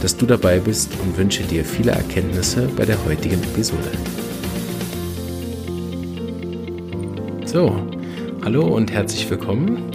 dass 0.00 0.16
du 0.16 0.26
dabei 0.26 0.58
bist 0.58 0.90
und 1.02 1.16
wünsche 1.16 1.42
dir 1.42 1.64
viele 1.64 1.92
Erkenntnisse 1.92 2.68
bei 2.76 2.84
der 2.84 3.04
heutigen 3.04 3.42
Episode. 3.42 3.90
So, 7.44 7.82
hallo 8.42 8.66
und 8.66 8.90
herzlich 8.92 9.28
willkommen. 9.28 9.90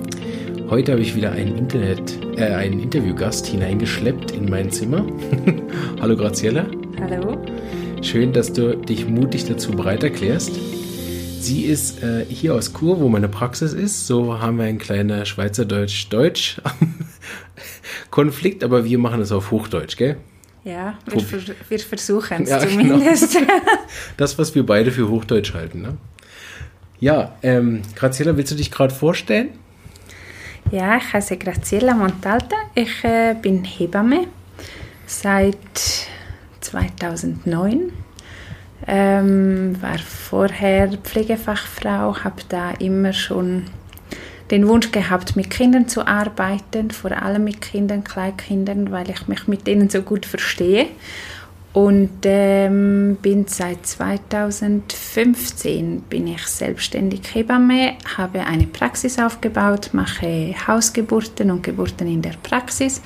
Heute 0.69 0.93
habe 0.93 1.01
ich 1.01 1.15
wieder 1.15 1.31
einen 1.31 1.57
Internet, 1.57 2.19
äh, 2.37 2.53
einen 2.53 2.79
Interviewgast 2.79 3.47
hineingeschleppt 3.47 4.31
in 4.31 4.49
mein 4.49 4.71
Zimmer. 4.71 5.05
hallo 6.01 6.15
Graziella. 6.17 6.65
Hallo. 6.99 7.37
Schön, 8.01 8.33
dass 8.33 8.53
du 8.53 8.75
dich 8.75 9.07
mutig 9.07 9.45
dazu 9.45 9.71
bereit 9.71 10.03
erklärst. 10.03 10.51
Sie 11.39 11.63
ist 11.63 12.01
äh, 12.03 12.25
hier 12.27 12.55
aus 12.55 12.73
Kur, 12.73 12.99
wo 12.99 13.07
meine 13.07 13.29
Praxis 13.29 13.73
ist. 13.73 14.07
So 14.07 14.39
haben 14.39 14.57
wir 14.57 14.65
ein 14.65 14.79
kleiner 14.79 15.25
Schweizerdeutsch-Deutsch 15.25 16.61
Konflikt, 18.15 18.63
aber 18.63 18.85
wir 18.85 18.97
machen 18.97 19.19
es 19.19 19.33
auf 19.33 19.51
Hochdeutsch, 19.51 19.97
gell? 19.97 20.15
Ja, 20.63 20.97
wir, 21.05 21.21
wir 21.67 21.79
versuchen 21.79 22.43
es 22.43 22.49
ja, 22.49 22.59
genau. 22.59 22.71
zumindest. 22.71 23.33
Genau. 23.33 23.53
Das, 24.17 24.39
was 24.39 24.55
wir 24.55 24.65
beide 24.65 24.89
für 24.89 25.09
Hochdeutsch 25.09 25.53
halten. 25.53 25.81
Ne? 25.81 25.97
Ja, 27.01 27.35
ähm, 27.43 27.81
Graziella, 27.93 28.37
willst 28.37 28.53
du 28.53 28.55
dich 28.55 28.71
gerade 28.71 28.95
vorstellen? 28.95 29.49
Ja, 30.71 30.95
ich 30.95 31.11
heiße 31.11 31.35
Graziella 31.35 31.93
Montalta. 31.93 32.55
Ich 32.73 33.03
äh, 33.03 33.35
bin 33.39 33.65
Hebamme 33.65 34.27
seit 35.05 36.07
2009. 36.61 37.91
Ähm, 38.87 39.75
war 39.81 39.99
vorher 39.99 40.87
Pflegefachfrau, 41.03 42.23
habe 42.23 42.41
da 42.47 42.71
immer 42.79 43.11
schon 43.11 43.65
den 44.51 44.67
Wunsch 44.67 44.91
gehabt, 44.91 45.35
mit 45.35 45.49
Kindern 45.49 45.87
zu 45.87 46.05
arbeiten, 46.05 46.91
vor 46.91 47.11
allem 47.11 47.45
mit 47.45 47.61
Kindern, 47.61 48.03
Kleinkindern, 48.03 48.91
weil 48.91 49.09
ich 49.09 49.27
mich 49.27 49.47
mit 49.47 49.65
denen 49.65 49.89
so 49.89 50.01
gut 50.01 50.25
verstehe. 50.25 50.87
Und 51.73 52.19
ähm, 52.23 53.17
bin 53.21 53.47
seit 53.47 53.85
2015 53.85 56.01
bin 56.03 56.27
ich 56.27 56.47
selbstständig 56.47 57.21
Hebamme, 57.33 57.95
habe 58.17 58.45
eine 58.45 58.67
Praxis 58.67 59.19
aufgebaut, 59.19 59.89
mache 59.91 60.55
Hausgeburten 60.67 61.51
und 61.51 61.63
Geburten 61.63 62.07
in 62.07 62.21
der 62.21 62.35
Praxis 62.41 63.01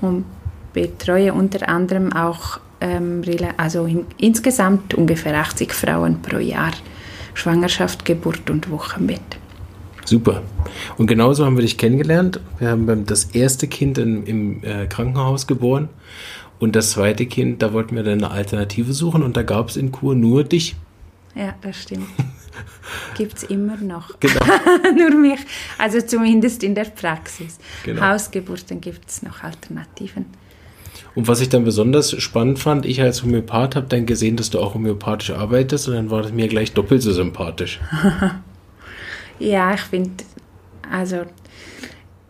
und 0.00 0.24
betreue 0.72 1.34
unter 1.34 1.68
anderem 1.68 2.14
auch 2.14 2.60
ähm, 2.80 3.22
also 3.58 3.84
in, 3.84 4.06
insgesamt 4.16 4.94
ungefähr 4.94 5.34
80 5.34 5.74
Frauen 5.74 6.22
pro 6.22 6.38
Jahr. 6.38 6.72
Schwangerschaft, 7.34 8.04
Geburt 8.04 8.48
und 8.48 8.70
Wochenbett. 8.70 9.20
Super. 10.04 10.42
Und 10.98 11.06
genauso 11.06 11.44
haben 11.44 11.56
wir 11.56 11.62
dich 11.62 11.78
kennengelernt. 11.78 12.40
Wir 12.58 12.70
haben 12.70 13.06
das 13.06 13.24
erste 13.24 13.68
Kind 13.68 13.98
in, 13.98 14.24
im 14.24 14.64
äh, 14.64 14.86
Krankenhaus 14.86 15.46
geboren 15.46 15.88
und 16.58 16.76
das 16.76 16.92
zweite 16.92 17.26
Kind, 17.26 17.62
da 17.62 17.72
wollten 17.72 17.96
wir 17.96 18.02
dann 18.02 18.24
eine 18.24 18.30
Alternative 18.30 18.92
suchen 18.92 19.22
und 19.22 19.36
da 19.36 19.42
gab 19.42 19.68
es 19.68 19.76
in 19.76 19.92
Kur 19.92 20.14
nur 20.14 20.44
dich. 20.44 20.76
Ja, 21.34 21.54
das 21.62 21.82
stimmt. 21.82 22.06
Gibt 23.16 23.38
es 23.38 23.42
immer 23.44 23.76
noch. 23.76 24.20
Genau. 24.20 24.40
nur 24.96 25.10
mich. 25.10 25.40
Also 25.78 26.00
zumindest 26.00 26.62
in 26.62 26.74
der 26.74 26.84
Praxis. 26.84 27.58
Genau. 27.84 28.02
Hausgeburten 28.02 28.80
gibt 28.80 29.10
es 29.10 29.22
noch 29.22 29.42
Alternativen. 29.42 30.26
Und 31.16 31.26
was 31.28 31.40
ich 31.40 31.48
dann 31.48 31.64
besonders 31.64 32.12
spannend 32.22 32.58
fand, 32.58 32.86
ich 32.86 33.00
als 33.00 33.22
Homöopath 33.22 33.76
habe 33.76 33.86
dann 33.88 34.06
gesehen, 34.06 34.36
dass 34.36 34.50
du 34.50 34.60
auch 34.60 34.74
homöopathisch 34.74 35.30
arbeitest 35.30 35.88
und 35.88 35.94
dann 35.94 36.10
war 36.10 36.22
das 36.22 36.32
mir 36.32 36.48
gleich 36.48 36.72
doppelt 36.72 37.02
so 37.02 37.12
sympathisch. 37.12 37.80
Ja, 39.38 39.74
ich 39.74 39.80
finde, 39.82 40.24
also 40.90 41.24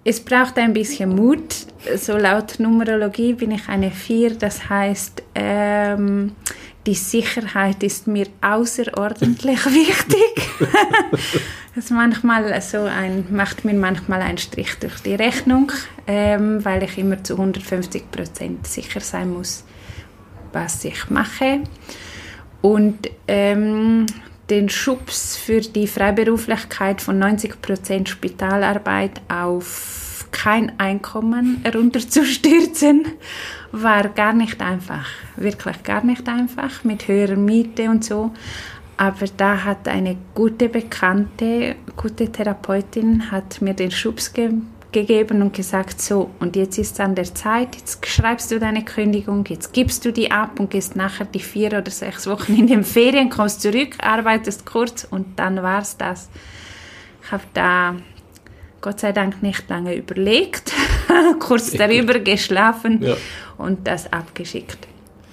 es 0.05 0.21
braucht 0.21 0.59
ein 0.59 0.73
bisschen 0.73 1.15
Mut. 1.15 1.55
So 1.97 2.17
laut 2.17 2.59
Numerologie 2.59 3.35
bin 3.35 3.53
ich 3.53 3.69
eine 3.69 3.91
4, 3.91 4.35
das 4.35 4.69
heißt, 4.69 5.23
ähm, 5.35 6.33
die 6.87 6.95
Sicherheit 6.95 7.83
ist 7.83 8.07
mir 8.07 8.27
außerordentlich 8.43 9.65
wichtig. 9.67 10.51
das 11.75 11.91
manchmal 11.91 12.61
so 12.61 12.83
ein, 12.83 13.27
macht 13.31 13.65
mir 13.65 13.75
manchmal 13.75 14.21
einen 14.21 14.39
Strich 14.39 14.75
durch 14.79 15.01
die 15.01 15.15
Rechnung, 15.15 15.73
ähm, 16.07 16.63
weil 16.65 16.83
ich 16.83 16.99
immer 16.99 17.23
zu 17.25 17.35
150 17.35 18.11
Prozent 18.11 18.67
sicher 18.67 19.01
sein 19.01 19.31
muss, 19.31 19.65
was 20.53 20.85
ich 20.85 21.09
mache. 21.09 21.61
Und 22.61 23.11
ähm, 23.27 24.07
den 24.51 24.69
Schubs 24.69 25.37
für 25.37 25.61
die 25.61 25.87
Freiberuflichkeit 25.87 27.01
von 27.01 27.23
90% 27.23 28.09
Spitalarbeit 28.09 29.23
auf 29.29 30.27
kein 30.31 30.79
Einkommen 30.79 31.61
herunterzustürzen, 31.63 33.07
war 33.73 34.09
gar 34.09 34.33
nicht 34.33 34.61
einfach. 34.61 35.07
Wirklich 35.37 35.83
gar 35.83 36.05
nicht 36.05 36.29
einfach, 36.29 36.85
mit 36.85 37.09
höherer 37.09 37.37
Miete 37.37 37.89
und 37.89 38.05
so. 38.05 38.33
Aber 38.97 39.27
da 39.37 39.65
hat 39.65 39.89
eine 39.89 40.17
gute 40.35 40.69
Bekannte, 40.69 41.77
gute 41.97 42.31
Therapeutin, 42.31 43.31
hat 43.31 43.63
mir 43.63 43.75
den 43.75 43.91
Schubs 43.91 44.33
gegeben 44.33 44.74
gegeben 44.95 45.43
und 45.43 45.53
gesagt, 45.53 46.01
so, 46.01 46.31
und 46.41 46.57
jetzt 46.57 46.79
ist 46.79 46.95
es 46.95 47.01
an 47.01 47.15
der 47.15 47.35
Zeit, 47.35 47.77
jetzt 47.77 48.07
schreibst 48.07 48.51
du 48.51 48.59
deine 48.59 48.83
Kündigung, 48.85 49.45
jetzt 49.49 49.75
gibst 49.75 50.07
du 50.07 50.13
die 50.13 50.31
ab 50.31 50.59
und 50.59 50.71
gehst 50.71 50.97
nachher 50.97 51.27
die 51.27 51.41
vier 51.41 51.69
oder 51.69 51.91
sechs 51.91 52.27
Wochen 52.27 52.57
in 52.57 52.67
den 52.67 52.85
Ferien, 52.85 53.29
kommst 53.29 53.61
zurück, 53.61 53.97
arbeitest 54.01 54.65
kurz 54.65 55.05
und 55.05 55.39
dann 55.39 55.63
war 55.63 55.83
es 55.83 55.99
das. 55.99 56.31
Ich 57.23 57.33
habe 57.33 57.43
da 57.53 57.97
Gott 58.81 59.01
sei 59.01 59.13
Dank 59.13 59.43
nicht 59.43 59.69
lange 59.69 59.95
überlegt, 59.95 60.73
kurz 61.41 61.73
darüber 61.73 62.19
geschlafen 62.21 63.03
ja. 63.03 63.17
und 63.59 63.87
das 63.87 64.11
abgeschickt. 64.13 64.89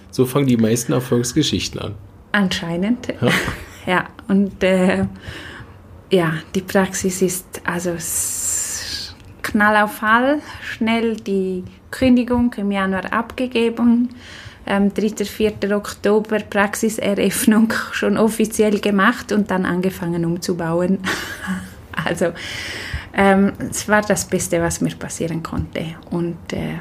So 0.10 0.26
fangen 0.26 0.48
die 0.48 0.58
meisten 0.58 0.92
Erfolgsgeschichten 0.92 1.80
an. 1.80 1.96
Anscheinend. 2.34 3.08
Ja, 3.22 3.30
ja 3.86 4.10
und 4.28 4.64
äh, 4.64 5.06
ja, 6.12 6.34
die 6.56 6.62
Praxis 6.62 7.22
ist 7.22 7.62
also 7.64 7.94
Knall 9.42 9.84
auf 9.84 9.96
Fall, 9.96 10.40
schnell 10.64 11.16
die 11.16 11.64
Kündigung 11.90 12.54
im 12.58 12.72
Januar 12.72 13.12
abgegeben. 13.12 14.10
Ähm, 14.66 14.94
3. 14.94 15.26
4. 15.26 15.54
Oktober 15.76 16.40
Praxiseröffnung 16.40 17.74
schon 17.92 18.18
offiziell 18.18 18.80
gemacht 18.80 19.32
und 19.32 19.50
dann 19.50 19.66
angefangen 19.66 20.24
umzubauen. 20.26 21.00
also 22.06 22.28
ähm, 23.14 23.54
es 23.70 23.88
war 23.88 24.02
das 24.02 24.26
Beste, 24.26 24.62
was 24.62 24.82
mir 24.82 24.96
passieren 24.96 25.44
konnte. 25.44 25.96
Und 26.10 26.54
äh, 26.54 26.80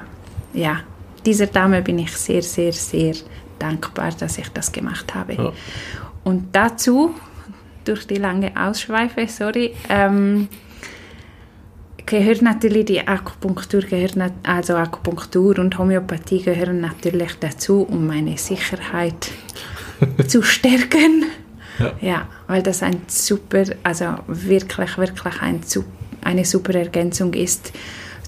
ja, 0.53 0.81
dieser 1.25 1.47
Dame 1.47 1.82
bin 1.82 1.98
ich 1.98 2.12
sehr, 2.12 2.42
sehr, 2.42 2.72
sehr 2.72 3.15
dankbar, 3.59 4.12
dass 4.19 4.38
ich 4.38 4.48
das 4.50 4.71
gemacht 4.71 5.15
habe. 5.15 5.34
Ja. 5.34 5.53
Und 6.25 6.48
dazu, 6.53 7.15
durch 7.84 8.06
die 8.06 8.16
lange 8.16 8.53
Ausschweife, 8.56 9.27
sorry, 9.27 9.75
ähm, 9.88 10.48
gehört 12.10 12.43
natürlich 12.43 12.87
die 12.87 13.06
Akupunktur, 13.06 13.82
gehört 13.82 14.16
also 14.43 14.75
Akupunktur 14.75 15.59
und 15.60 15.78
Homöopathie 15.78 16.43
gehören 16.43 16.81
natürlich 16.81 17.36
dazu, 17.39 17.83
um 17.83 18.09
meine 18.09 18.36
Sicherheit 18.36 19.30
zu 20.27 20.42
stärken. 20.54 21.27
Ja. 21.78 21.92
ja. 22.01 22.28
weil 22.48 22.62
das 22.62 22.83
ein 22.83 23.03
super, 23.07 23.65
also 23.84 24.16
wirklich, 24.27 24.98
wirklich 24.98 25.41
ein, 25.41 25.60
eine 26.22 26.45
super 26.45 26.74
Ergänzung 26.74 27.33
ist 27.33 27.72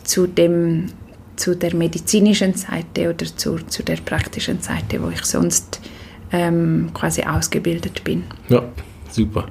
zu 0.04 0.26
dem 0.26 0.86
zu 1.34 1.56
der 1.56 1.74
medizinischen 1.74 2.54
Seite 2.54 3.08
oder 3.08 3.24
zu, 3.24 3.56
zu 3.66 3.82
der 3.82 3.96
praktischen 3.96 4.60
Seite, 4.60 5.02
wo 5.02 5.08
ich 5.08 5.24
sonst 5.24 5.80
ähm, 6.30 6.90
quasi 6.94 7.22
ausgebildet 7.22 8.04
bin. 8.04 8.24
Ja, 8.48 8.62
super 9.10 9.46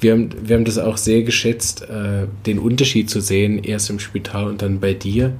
wir 0.00 0.12
haben, 0.12 0.30
wir 0.42 0.56
haben 0.56 0.64
das 0.64 0.78
auch 0.78 0.96
sehr 0.96 1.22
geschätzt, 1.22 1.82
äh, 1.82 2.26
den 2.46 2.58
Unterschied 2.58 3.10
zu 3.10 3.20
sehen, 3.20 3.62
erst 3.62 3.90
im 3.90 3.98
Spital 3.98 4.46
und 4.46 4.62
dann 4.62 4.80
bei 4.80 4.94
dir. 4.94 5.32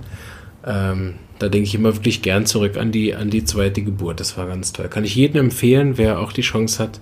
Ähm, 0.66 1.14
da 1.38 1.48
denke 1.48 1.66
ich 1.66 1.74
immer 1.74 1.94
wirklich 1.94 2.22
gern 2.22 2.46
zurück 2.46 2.76
an 2.76 2.90
die, 2.90 3.14
an 3.14 3.30
die 3.30 3.44
zweite 3.44 3.82
Geburt. 3.82 4.20
Das 4.20 4.36
war 4.36 4.46
ganz 4.46 4.72
toll. 4.72 4.88
Kann 4.88 5.04
ich 5.04 5.14
jedem 5.14 5.46
empfehlen, 5.46 5.96
wer 5.96 6.18
auch 6.18 6.32
die 6.32 6.42
Chance 6.42 6.82
hat, 6.82 7.00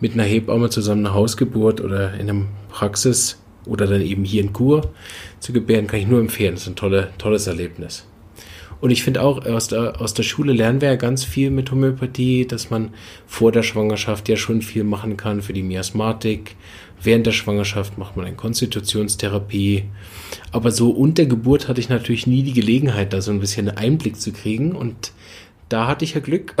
mit 0.00 0.12
einer 0.12 0.22
Hebamme 0.22 0.70
zusammen 0.70 1.06
eine 1.06 1.14
Hausgeburt 1.14 1.80
oder 1.80 2.14
in 2.14 2.30
einer 2.30 2.46
Praxis 2.68 3.40
oder 3.66 3.86
dann 3.86 4.02
eben 4.02 4.24
hier 4.24 4.42
in 4.42 4.52
Kur 4.52 4.90
zu 5.40 5.52
gebären, 5.52 5.86
kann 5.86 6.00
ich 6.00 6.06
nur 6.06 6.20
empfehlen. 6.20 6.54
Das 6.54 6.62
ist 6.62 6.68
ein 6.68 6.76
tolle, 6.76 7.10
tolles 7.18 7.46
Erlebnis. 7.46 8.06
Und 8.84 8.90
ich 8.90 9.02
finde 9.02 9.22
auch, 9.22 9.46
aus 9.46 9.68
der, 9.68 9.98
aus 10.02 10.12
der 10.12 10.24
Schule 10.24 10.52
lernen 10.52 10.82
wir 10.82 10.88
ja 10.88 10.96
ganz 10.96 11.24
viel 11.24 11.50
mit 11.50 11.70
Homöopathie, 11.70 12.46
dass 12.46 12.68
man 12.68 12.90
vor 13.26 13.50
der 13.50 13.62
Schwangerschaft 13.62 14.28
ja 14.28 14.36
schon 14.36 14.60
viel 14.60 14.84
machen 14.84 15.16
kann 15.16 15.40
für 15.40 15.54
die 15.54 15.62
Miasmatik. 15.62 16.54
Während 17.02 17.24
der 17.24 17.32
Schwangerschaft 17.32 17.96
macht 17.96 18.14
man 18.14 18.26
eine 18.26 18.36
Konstitutionstherapie. 18.36 19.84
Aber 20.52 20.70
so 20.70 20.90
unter 20.90 21.24
Geburt 21.24 21.66
hatte 21.66 21.80
ich 21.80 21.88
natürlich 21.88 22.26
nie 22.26 22.42
die 22.42 22.52
Gelegenheit, 22.52 23.14
da 23.14 23.22
so 23.22 23.30
ein 23.30 23.40
bisschen 23.40 23.70
einen 23.70 23.78
Einblick 23.78 24.20
zu 24.20 24.32
kriegen. 24.32 24.72
Und 24.72 25.12
da 25.70 25.86
hatte 25.86 26.04
ich 26.04 26.12
ja 26.12 26.20
Glück. 26.20 26.54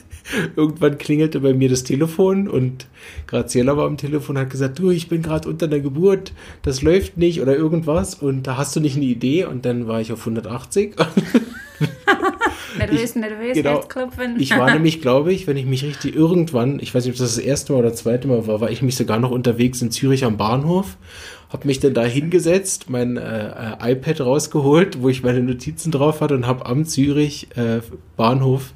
Irgendwann 0.56 0.98
klingelte 0.98 1.40
bei 1.40 1.54
mir 1.54 1.70
das 1.70 1.84
Telefon 1.84 2.48
und 2.48 2.86
Graziella 3.26 3.78
war 3.78 3.86
am 3.86 3.96
Telefon 3.96 4.36
und 4.36 4.42
hat 4.42 4.50
gesagt, 4.50 4.78
du, 4.78 4.90
ich 4.90 5.08
bin 5.08 5.22
gerade 5.22 5.48
unter 5.48 5.68
der 5.68 5.80
Geburt, 5.80 6.34
das 6.60 6.82
läuft 6.82 7.16
nicht 7.16 7.40
oder 7.40 7.56
irgendwas 7.56 8.14
und 8.14 8.46
da 8.46 8.58
hast 8.58 8.76
du 8.76 8.80
nicht 8.80 8.96
eine 8.96 9.06
Idee 9.06 9.46
und 9.46 9.64
dann 9.64 9.88
war 9.88 10.02
ich 10.02 10.12
auf 10.12 10.20
180. 10.20 10.96
nervös, 12.78 13.14
nervös, 13.14 13.54
genau, 13.54 13.70
Herzklopfen. 13.70 14.36
ich 14.38 14.56
war 14.56 14.70
nämlich, 14.74 15.00
glaube 15.00 15.32
ich, 15.32 15.46
wenn 15.46 15.56
ich 15.56 15.66
mich 15.66 15.84
richtig 15.84 16.14
irgendwann, 16.14 16.78
ich 16.80 16.94
weiß 16.94 17.04
nicht, 17.04 17.14
ob 17.14 17.18
das 17.18 17.36
das 17.36 17.44
erste 17.44 17.72
Mal 17.72 17.80
oder 17.80 17.90
das 17.90 18.00
zweite 18.00 18.28
Mal 18.28 18.46
war, 18.46 18.60
war 18.60 18.70
ich 18.70 18.82
mich 18.82 18.96
sogar 18.96 19.18
noch 19.18 19.30
unterwegs 19.30 19.82
in 19.82 19.90
Zürich 19.90 20.24
am 20.24 20.36
Bahnhof, 20.36 20.96
habe 21.50 21.66
mich 21.66 21.80
dann 21.80 21.94
da 21.94 22.04
hingesetzt, 22.04 22.88
mein 22.88 23.16
äh, 23.16 23.48
äh, 23.48 23.92
iPad 23.92 24.20
rausgeholt, 24.22 25.02
wo 25.02 25.08
ich 25.08 25.22
meine 25.22 25.42
Notizen 25.42 25.90
drauf 25.90 26.20
hatte 26.20 26.34
und 26.34 26.46
habe 26.46 26.66
am 26.66 26.84
Zürich 26.84 27.48
äh, 27.56 27.80
Bahnhof 28.16 28.72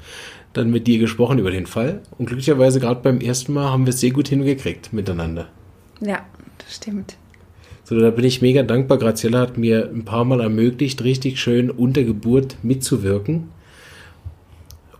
dann 0.52 0.70
mit 0.70 0.86
dir 0.86 0.98
gesprochen 0.98 1.38
über 1.38 1.50
den 1.50 1.66
Fall. 1.66 2.00
Und 2.18 2.26
glücklicherweise 2.26 2.80
gerade 2.80 3.00
beim 3.02 3.20
ersten 3.20 3.52
Mal 3.52 3.70
haben 3.70 3.86
wir 3.86 3.90
es 3.90 4.00
sehr 4.00 4.10
gut 4.10 4.28
hingekriegt 4.28 4.92
miteinander. 4.92 5.48
Ja, 6.00 6.24
das 6.58 6.76
stimmt. 6.76 7.16
So, 7.88 7.96
da 8.00 8.10
bin 8.10 8.24
ich 8.24 8.42
mega 8.42 8.64
dankbar. 8.64 8.98
Graziella 8.98 9.38
hat 9.38 9.58
mir 9.58 9.88
ein 9.94 10.04
paar 10.04 10.24
Mal 10.24 10.40
ermöglicht, 10.40 11.04
richtig 11.04 11.38
schön 11.40 11.70
unter 11.70 12.02
Geburt 12.02 12.56
mitzuwirken. 12.64 13.50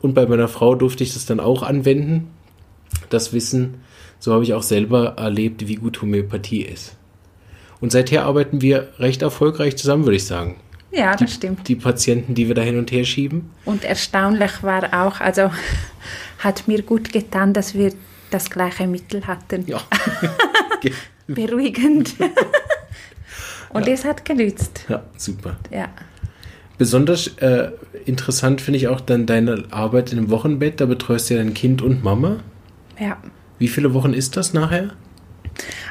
Und 0.00 0.14
bei 0.14 0.24
meiner 0.24 0.46
Frau 0.46 0.76
durfte 0.76 1.02
ich 1.02 1.12
das 1.12 1.26
dann 1.26 1.40
auch 1.40 1.64
anwenden. 1.64 2.30
Das 3.10 3.32
Wissen, 3.32 3.78
so 4.20 4.32
habe 4.32 4.44
ich 4.44 4.54
auch 4.54 4.62
selber 4.62 5.14
erlebt, 5.16 5.66
wie 5.66 5.74
gut 5.74 6.00
Homöopathie 6.00 6.62
ist. 6.62 6.94
Und 7.80 7.90
seither 7.90 8.24
arbeiten 8.24 8.60
wir 8.60 8.86
recht 9.00 9.20
erfolgreich 9.20 9.76
zusammen, 9.76 10.04
würde 10.04 10.16
ich 10.18 10.26
sagen. 10.26 10.54
Ja, 10.92 11.10
das 11.16 11.30
die, 11.30 11.34
stimmt. 11.34 11.66
Die 11.66 11.74
Patienten, 11.74 12.36
die 12.36 12.46
wir 12.46 12.54
da 12.54 12.62
hin 12.62 12.78
und 12.78 12.92
her 12.92 13.04
schieben. 13.04 13.50
Und 13.64 13.82
erstaunlich 13.82 14.62
war 14.62 15.06
auch, 15.06 15.20
also 15.20 15.50
hat 16.38 16.68
mir 16.68 16.82
gut 16.82 17.12
getan, 17.12 17.52
dass 17.52 17.74
wir 17.74 17.92
das 18.30 18.48
gleiche 18.48 18.86
Mittel 18.86 19.26
hatten. 19.26 19.64
Ja. 19.66 19.80
Beruhigend. 21.26 22.14
und 23.76 23.88
es 23.88 24.04
hat 24.04 24.24
genützt. 24.24 24.84
Ja, 24.88 25.02
super. 25.16 25.56
Ja. 25.70 25.88
Besonders 26.78 27.28
äh, 27.38 27.70
interessant 28.04 28.60
finde 28.60 28.78
ich 28.78 28.88
auch 28.88 29.00
dann 29.00 29.24
deine 29.26 29.64
Arbeit 29.70 30.12
einem 30.12 30.28
Wochenbett. 30.30 30.80
Da 30.80 30.86
betreust 30.86 31.30
du 31.30 31.34
ja 31.34 31.42
dein 31.42 31.54
Kind 31.54 31.80
und 31.82 32.04
Mama. 32.04 32.36
Ja. 33.00 33.16
Wie 33.58 33.68
viele 33.68 33.94
Wochen 33.94 34.12
ist 34.12 34.36
das 34.36 34.52
nachher? 34.52 34.90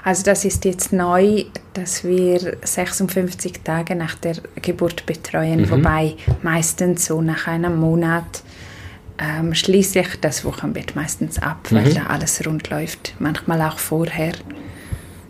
Also 0.04 0.22
das 0.24 0.46
ist 0.46 0.64
jetzt 0.66 0.94
neu, 0.94 1.46
dass 1.74 2.04
wir 2.04 2.58
56 2.64 3.62
Tage 3.64 3.96
nach 3.96 4.14
der 4.14 4.36
Geburt 4.62 5.08
betreuen, 5.08 5.62
Mhm. 5.62 5.70
wobei 5.72 6.16
meistens 6.44 7.06
so 7.08 7.22
nach 7.22 7.48
einem 7.48 7.78
Monat 7.80 8.44
ähm, 9.18 9.56
schließe 9.56 10.00
ich 10.02 10.20
das 10.20 10.44
Wochenbett 10.46 10.96
meistens 10.96 11.40
ab, 11.42 11.66
weil 11.72 11.86
Mhm. 11.90 11.96
da 11.96 12.04
alles 12.08 12.46
rund 12.46 12.70
läuft. 12.70 13.16
Manchmal 13.18 13.62
auch 13.64 13.80
vorher, 13.80 14.34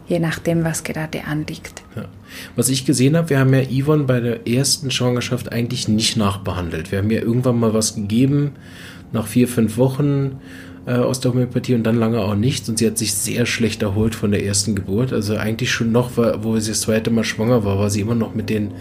je 0.07 0.19
nachdem, 0.19 0.63
was 0.65 0.83
gerade 0.83 1.23
anliegt. 1.23 1.83
Was 2.55 2.69
ich 2.69 2.85
gesehen 2.85 3.15
habe, 3.15 3.29
wir 3.29 3.39
haben 3.39 3.53
ja 3.53 3.61
Yvonne 3.61 4.03
bei 4.03 4.19
der 4.19 4.47
ersten 4.47 4.91
Schwangerschaft 4.91 5.51
eigentlich 5.51 5.87
nicht 5.87 6.17
nachbehandelt. 6.17 6.91
Wir 6.91 6.99
haben 6.99 7.11
ja 7.11 7.21
irgendwann 7.21 7.59
mal 7.59 7.73
was 7.73 7.95
gegeben, 7.95 8.51
nach 9.11 9.27
vier, 9.27 9.47
fünf 9.47 9.77
Wochen 9.77 10.39
äh, 10.85 10.93
aus 10.93 11.19
der 11.19 11.31
Homöopathie 11.31 11.75
und 11.75 11.83
dann 11.83 11.97
lange 11.97 12.21
auch 12.21 12.35
nichts. 12.35 12.67
Und 12.69 12.77
sie 12.77 12.87
hat 12.87 12.97
sich 12.97 13.13
sehr 13.13 13.45
schlecht 13.45 13.81
erholt 13.81 14.15
von 14.15 14.31
der 14.31 14.45
ersten 14.45 14.75
Geburt. 14.75 15.13
Also 15.13 15.35
eigentlich 15.35 15.71
schon 15.71 15.91
noch, 15.91 16.11
wo 16.15 16.57
sie 16.59 16.71
das 16.71 16.81
zweite 16.81 17.11
Mal 17.11 17.23
schwanger 17.23 17.63
war, 17.63 17.79
war 17.79 17.89
sie 17.89 18.01
immer 18.01 18.15
noch 18.15 18.35
mit 18.35 18.49
den 18.49 18.71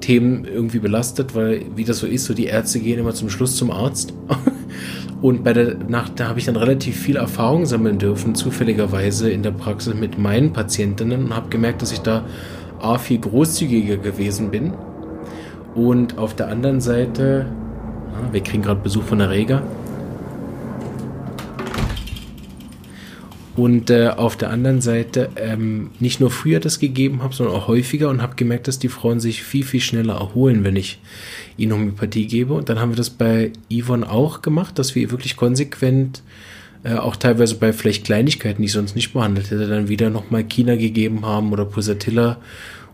Themen 0.00 0.44
irgendwie 0.44 0.78
belastet, 0.78 1.34
weil 1.34 1.62
wie 1.76 1.84
das 1.84 1.98
so 1.98 2.06
ist, 2.06 2.24
so 2.24 2.34
die 2.34 2.46
Ärzte 2.46 2.80
gehen 2.80 2.98
immer 2.98 3.14
zum 3.14 3.30
Schluss 3.30 3.56
zum 3.56 3.70
Arzt. 3.70 4.14
Und 5.22 5.44
bei 5.44 5.52
der 5.52 5.76
Nacht, 5.76 6.18
da 6.18 6.28
habe 6.28 6.38
ich 6.38 6.46
dann 6.46 6.56
relativ 6.56 6.98
viel 6.98 7.16
Erfahrung 7.16 7.66
sammeln 7.66 7.98
dürfen, 7.98 8.34
zufälligerweise 8.34 9.30
in 9.30 9.42
der 9.42 9.50
Praxis 9.50 9.94
mit 9.94 10.18
meinen 10.18 10.52
Patientinnen 10.52 11.24
und 11.24 11.36
habe 11.36 11.50
gemerkt, 11.50 11.82
dass 11.82 11.92
ich 11.92 12.00
da 12.00 12.24
A, 12.80 12.96
viel 12.96 13.18
großzügiger 13.18 13.98
gewesen 13.98 14.50
bin. 14.50 14.72
Und 15.74 16.16
auf 16.16 16.34
der 16.34 16.48
anderen 16.48 16.80
Seite, 16.80 17.46
ah, 18.14 18.32
wir 18.32 18.42
kriegen 18.42 18.62
gerade 18.62 18.80
Besuch 18.80 19.02
von 19.02 19.18
der 19.18 19.28
Rega. 19.28 19.62
Und 23.60 23.90
äh, 23.90 24.08
auf 24.08 24.38
der 24.38 24.48
anderen 24.48 24.80
Seite 24.80 25.28
ähm, 25.36 25.90
nicht 26.00 26.18
nur 26.18 26.30
früher 26.30 26.60
das 26.60 26.78
gegeben 26.78 27.22
habe, 27.22 27.34
sondern 27.34 27.54
auch 27.54 27.68
häufiger 27.68 28.08
und 28.08 28.22
habe 28.22 28.34
gemerkt, 28.34 28.68
dass 28.68 28.78
die 28.78 28.88
Frauen 28.88 29.20
sich 29.20 29.42
viel, 29.42 29.64
viel 29.64 29.82
schneller 29.82 30.14
erholen, 30.14 30.64
wenn 30.64 30.76
ich 30.76 30.98
ihnen 31.58 31.74
Homöopathie 31.74 32.26
gebe. 32.26 32.54
Und 32.54 32.70
dann 32.70 32.80
haben 32.80 32.92
wir 32.92 32.96
das 32.96 33.10
bei 33.10 33.52
Yvonne 33.70 34.10
auch 34.10 34.40
gemacht, 34.40 34.78
dass 34.78 34.94
wir 34.94 35.10
wirklich 35.10 35.36
konsequent, 35.36 36.22
äh, 36.84 36.94
auch 36.94 37.16
teilweise 37.16 37.56
bei 37.56 37.74
vielleicht 37.74 38.06
Kleinigkeiten, 38.06 38.62
die 38.62 38.66
ich 38.66 38.72
sonst 38.72 38.96
nicht 38.96 39.12
behandelt 39.12 39.50
hätte, 39.50 39.68
dann 39.68 39.90
wieder 39.90 40.08
nochmal 40.08 40.44
China 40.44 40.76
gegeben 40.76 41.26
haben 41.26 41.52
oder 41.52 41.66
Pulsatilla. 41.66 42.38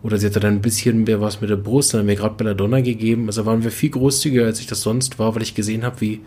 Oder 0.06 0.18
sie 0.18 0.26
hatte 0.26 0.38
dann 0.38 0.54
ein 0.54 0.62
bisschen 0.62 1.02
mehr 1.02 1.20
was 1.20 1.40
mit 1.40 1.50
der 1.50 1.56
Brust, 1.56 1.92
dann 1.92 2.02
haben 2.02 2.06
wir 2.06 2.14
gerade 2.14 2.36
bei 2.38 2.44
der 2.44 2.54
Donner 2.54 2.80
gegeben. 2.80 3.26
Also 3.26 3.44
waren 3.44 3.64
wir 3.64 3.72
viel 3.72 3.90
großzügiger, 3.90 4.44
als 4.44 4.60
ich 4.60 4.68
das 4.68 4.82
sonst 4.82 5.18
war, 5.18 5.34
weil 5.34 5.42
ich 5.42 5.56
gesehen 5.56 5.82
habe, 5.82 6.00
wie 6.00 6.20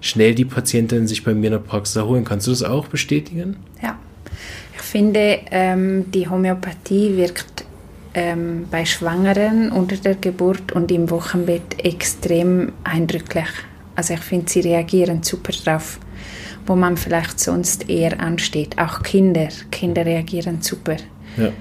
schnell 0.00 0.34
die 0.34 0.46
Patientinnen 0.46 1.06
sich 1.06 1.22
bei 1.22 1.34
mir 1.34 1.48
in 1.48 1.52
der 1.52 1.58
Praxis 1.58 1.96
erholen. 1.96 2.24
Kannst 2.24 2.46
du 2.46 2.52
das 2.52 2.62
auch 2.62 2.88
bestätigen? 2.88 3.56
Ja, 3.82 3.98
ich 4.74 4.80
finde, 4.80 5.40
ähm, 5.50 6.10
die 6.12 6.26
Homöopathie 6.26 7.18
wirkt 7.18 7.66
ähm, 8.14 8.68
bei 8.70 8.86
Schwangeren 8.86 9.70
unter 9.70 9.96
der 9.96 10.14
Geburt 10.14 10.72
und 10.72 10.90
im 10.90 11.10
Wochenbett 11.10 11.84
extrem 11.84 12.72
eindrücklich. 12.84 13.48
Also 13.96 14.14
ich 14.14 14.20
finde, 14.20 14.48
sie 14.48 14.60
reagieren 14.60 15.22
super 15.22 15.52
drauf, 15.52 16.00
wo 16.66 16.74
man 16.74 16.96
vielleicht 16.96 17.38
sonst 17.38 17.90
eher 17.90 18.18
ansteht. 18.18 18.78
Auch 18.78 19.02
Kinder, 19.02 19.48
Kinder 19.70 20.06
reagieren 20.06 20.62
super 20.62 20.96
Ja. 21.36 21.52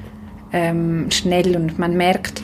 Ähm, 0.51 1.07
schnell 1.11 1.55
und 1.55 1.79
man 1.79 1.95
merkt, 1.97 2.41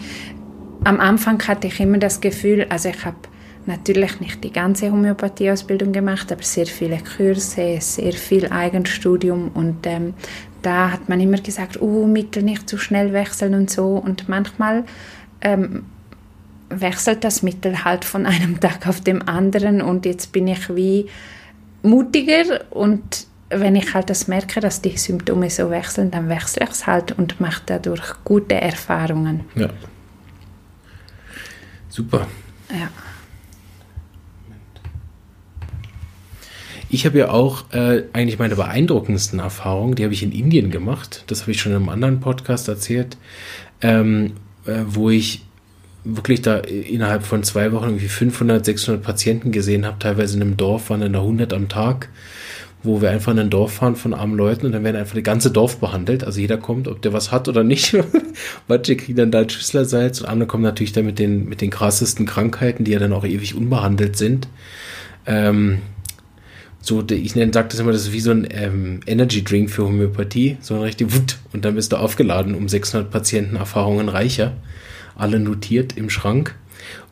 am 0.83 1.00
Anfang 1.00 1.42
hatte 1.48 1.68
ich 1.68 1.80
immer 1.80 1.98
das 1.98 2.21
Gefühl, 2.21 2.65
also 2.69 2.89
ich 2.89 3.06
habe 3.06 3.18
natürlich 3.65 4.19
nicht 4.19 4.44
die 4.44 4.51
ganze 4.51 4.92
Homöopathieausbildung 4.92 5.92
gemacht, 5.92 6.31
aber 6.31 6.43
sehr 6.43 6.65
viele 6.65 6.98
Kurse, 6.98 7.77
sehr 7.79 8.13
viel 8.13 8.48
Eigenstudium 8.48 9.50
und 9.53 9.86
ähm, 9.86 10.13
da 10.62 10.91
hat 10.91 11.10
man 11.10 11.20
immer 11.20 11.38
gesagt, 11.38 11.81
oh, 11.81 12.05
Mittel 12.05 12.43
nicht 12.43 12.70
zu 12.70 12.77
schnell 12.77 13.13
wechseln 13.13 13.53
und 13.53 13.70
so 13.70 13.96
und 13.98 14.29
manchmal 14.29 14.84
ähm, 15.41 15.86
wechselt 16.70 17.24
das 17.24 17.43
Mittel 17.43 17.84
halt 17.84 18.05
von 18.05 18.25
einem 18.25 18.60
Tag 18.60 18.88
auf 18.88 19.01
den 19.01 19.27
anderen 19.27 19.81
und 19.81 20.05
jetzt 20.05 20.31
bin 20.31 20.48
ich 20.48 20.75
wie 20.75 21.08
mutiger 21.84 22.62
und 22.70 23.27
wenn 23.51 23.75
ich 23.75 23.93
halt 23.93 24.10
das 24.10 24.27
merke, 24.27 24.60
dass 24.60 24.81
die 24.81 24.98
Symptome 24.98 25.50
so 25.50 25.70
wechseln, 25.70 26.12
dann 26.12 26.29
wechsle 26.29 26.63
ich 26.63 26.72
es 26.72 26.88
halt 26.88 27.12
und 27.12 27.39
mache 27.39 27.62
dadurch 27.65 28.15
gute 28.24 28.55
Erfahrungen. 28.55 29.41
Ja. 29.55 29.70
Super. 31.89 32.27
Ja. 32.70 32.89
Ich 36.93 37.05
habe 37.05 37.20
ja 37.20 37.29
auch 37.29 37.72
äh, 37.72 38.03
eigentlich 38.12 38.38
meine 38.38 38.55
beeindruckendsten 38.55 39.39
Erfahrungen, 39.39 39.96
die 39.96 40.03
habe 40.03 40.13
ich 40.13 40.24
in 40.24 40.34
Indien 40.34 40.72
gemacht. 40.72 41.24
Das 41.27 41.41
habe 41.41 41.51
ich 41.51 41.62
schon 41.62 41.72
in 41.72 41.77
einem 41.77 41.89
anderen 41.89 42.20
Podcast 42.20 42.67
erzählt, 42.67 43.15
ähm, 43.81 44.34
äh, 44.65 44.79
wo 44.86 45.10
ich 45.10 45.46
wirklich 46.03 46.41
da 46.41 46.58
innerhalb 46.58 47.24
von 47.24 47.43
zwei 47.43 47.72
Wochen 47.72 47.86
irgendwie 47.86 48.08
500, 48.08 48.65
600 48.65 49.03
Patienten 49.03 49.51
gesehen 49.51 49.86
habe. 49.86 50.00
Teilweise 50.00 50.36
in 50.36 50.41
einem 50.41 50.58
Dorf 50.58 50.89
waren 50.89 51.01
dann 51.01 51.13
da 51.13 51.20
100 51.20 51.53
am 51.53 51.70
Tag, 51.70 52.10
wo 52.83 53.01
wir 53.01 53.11
einfach 53.11 53.31
in 53.31 53.39
ein 53.39 53.50
Dorf 53.50 53.73
fahren 53.73 53.95
von 53.95 54.13
armen 54.13 54.35
Leuten 54.35 54.65
und 54.65 54.71
dann 54.71 54.83
werden 54.83 54.95
einfach 54.95 55.15
das 55.15 55.23
ganze 55.23 55.51
Dorf 55.51 55.77
behandelt. 55.77 56.23
Also 56.23 56.39
jeder 56.39 56.57
kommt, 56.57 56.88
ob 56.88 57.01
der 57.01 57.13
was 57.13 57.31
hat 57.31 57.47
oder 57.47 57.63
nicht. 57.63 57.95
Manche 58.67 58.95
kriegen 58.95 59.17
dann 59.17 59.31
da 59.31 59.47
Schüsslersalz 59.47 60.21
und 60.21 60.27
andere 60.27 60.47
kommen 60.47 60.63
natürlich 60.63 60.93
dann 60.93 61.05
mit 61.05 61.19
den, 61.19 61.47
mit 61.47 61.61
den 61.61 61.69
krassesten 61.69 62.25
Krankheiten, 62.25 62.83
die 62.83 62.91
ja 62.91 63.00
dann 63.00 63.13
auch 63.13 63.25
ewig 63.25 63.55
unbehandelt 63.55 64.17
sind. 64.17 64.47
Ähm, 65.25 65.79
so, 66.83 67.03
ich 67.07 67.35
nenne, 67.35 67.53
sage 67.53 67.67
das 67.69 67.79
immer, 67.79 67.91
das 67.91 68.07
ist 68.07 68.13
wie 68.13 68.19
so 68.19 68.31
ein 68.31 68.47
ähm, 68.50 69.01
Energy 69.05 69.43
Drink 69.43 69.69
für 69.69 69.83
Homöopathie, 69.85 70.57
so 70.61 70.73
ein 70.73 70.81
richtig 70.81 71.13
Wut 71.13 71.38
und 71.53 71.63
dann 71.63 71.75
bist 71.75 71.91
du 71.91 71.97
aufgeladen 71.97 72.55
um 72.55 72.67
600 72.67 73.11
Patienten 73.11 73.55
Erfahrungen 73.55 74.09
reicher, 74.09 74.53
alle 75.15 75.39
notiert 75.39 75.95
im 75.95 76.09
Schrank. 76.09 76.55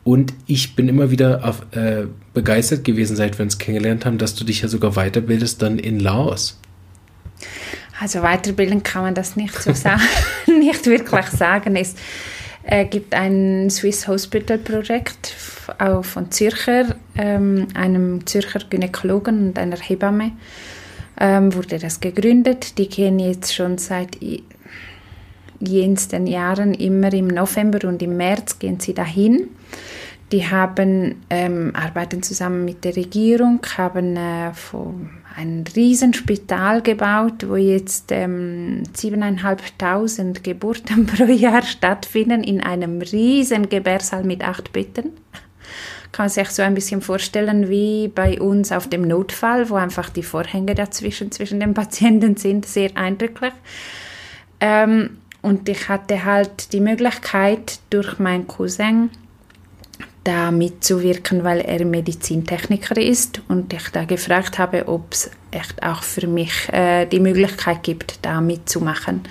Und 0.04 0.32
ich 0.46 0.76
bin 0.76 0.88
immer 0.88 1.10
wieder 1.10 1.44
auf, 1.44 1.62
äh, 1.72 2.06
begeistert 2.34 2.84
gewesen, 2.84 3.16
seit 3.16 3.38
wir 3.38 3.44
uns 3.44 3.58
kennengelernt 3.58 4.06
haben, 4.06 4.18
dass 4.18 4.34
du 4.34 4.44
dich 4.44 4.62
ja 4.62 4.68
sogar 4.68 4.92
weiterbildest 4.92 5.62
dann 5.62 5.78
in 5.78 6.00
Laos. 6.00 6.58
Also 8.00 8.22
weiterbilden 8.22 8.82
kann 8.82 9.02
man 9.02 9.14
das 9.14 9.36
nicht 9.36 9.54
so 9.54 9.74
sagen, 9.74 10.02
nicht 10.46 10.86
wirklich 10.86 11.26
sagen. 11.26 11.76
Es, 11.76 11.94
Es 12.62 12.90
gibt 12.90 13.14
ein 13.14 13.70
Swiss 13.70 14.06
Hospital 14.06 14.58
Projekt 14.58 15.34
auch 15.78 16.04
von 16.04 16.30
Zürcher, 16.30 16.94
ähm, 17.16 17.68
einem 17.74 18.26
Zürcher 18.26 18.60
Gynäkologen 18.68 19.48
und 19.48 19.58
einer 19.58 19.78
Hebamme, 19.78 20.32
ähm, 21.18 21.54
wurde 21.54 21.78
das 21.78 22.00
gegründet. 22.00 22.78
Die 22.78 22.88
gehen 22.88 23.18
jetzt 23.18 23.54
schon 23.54 23.78
seit 23.78 24.16
jensten 25.60 26.26
Jahren 26.26 26.74
immer 26.74 27.12
im 27.12 27.28
November 27.28 27.86
und 27.88 28.02
im 28.02 28.16
März 28.16 28.58
gehen 28.58 28.80
sie 28.80 28.94
dahin. 28.94 29.48
Die 30.32 30.48
haben, 30.48 31.22
ähm, 31.28 31.72
arbeiten 31.74 32.22
zusammen 32.22 32.64
mit 32.64 32.84
der 32.84 32.94
Regierung, 32.94 33.60
haben 33.76 34.16
äh, 34.16 34.52
ein 35.36 35.64
Riesenspital 35.74 36.82
gebaut, 36.82 37.48
wo 37.48 37.56
jetzt 37.56 38.12
ähm, 38.12 38.84
7.500 38.94 40.40
Geburten 40.42 41.06
pro 41.06 41.24
Jahr 41.24 41.62
stattfinden 41.62 42.44
in 42.44 42.60
einem 42.60 43.02
riesen 43.02 43.68
Gebärsaal 43.68 44.22
mit 44.22 44.44
acht 44.44 44.72
Betten. 44.72 45.12
Kann 46.12 46.24
man 46.24 46.28
sich 46.28 46.48
so 46.50 46.62
ein 46.62 46.74
bisschen 46.74 47.02
vorstellen 47.02 47.68
wie 47.68 48.08
bei 48.08 48.40
uns 48.40 48.72
auf 48.72 48.88
dem 48.88 49.02
Notfall, 49.02 49.68
wo 49.70 49.76
einfach 49.76 50.10
die 50.10 50.24
Vorhänge 50.24 50.74
dazwischen 50.74 51.30
zwischen 51.32 51.60
den 51.60 51.74
Patienten 51.74 52.36
sind, 52.36 52.66
sehr 52.66 52.96
eindrücklich. 52.96 53.52
Ähm, 54.60 55.18
und 55.42 55.68
ich 55.68 55.88
hatte 55.88 56.24
halt 56.24 56.72
die 56.72 56.80
Möglichkeit 56.80 57.80
durch 57.90 58.18
meinen 58.18 58.46
Cousin 58.46 59.10
da 60.24 60.50
mitzuwirken, 60.50 61.44
weil 61.44 61.60
er 61.60 61.84
Medizintechniker 61.84 63.00
ist 63.00 63.40
und 63.48 63.72
ich 63.72 63.88
da 63.88 64.04
gefragt 64.04 64.58
habe, 64.58 64.86
ob 64.86 65.12
es 65.12 65.30
echt 65.50 65.82
auch 65.82 66.02
für 66.02 66.26
mich 66.26 66.68
äh, 66.72 67.06
die 67.06 67.20
Möglichkeit 67.20 67.82
gibt, 67.82 68.18
da 68.22 68.40
mitzumachen. 68.40 69.22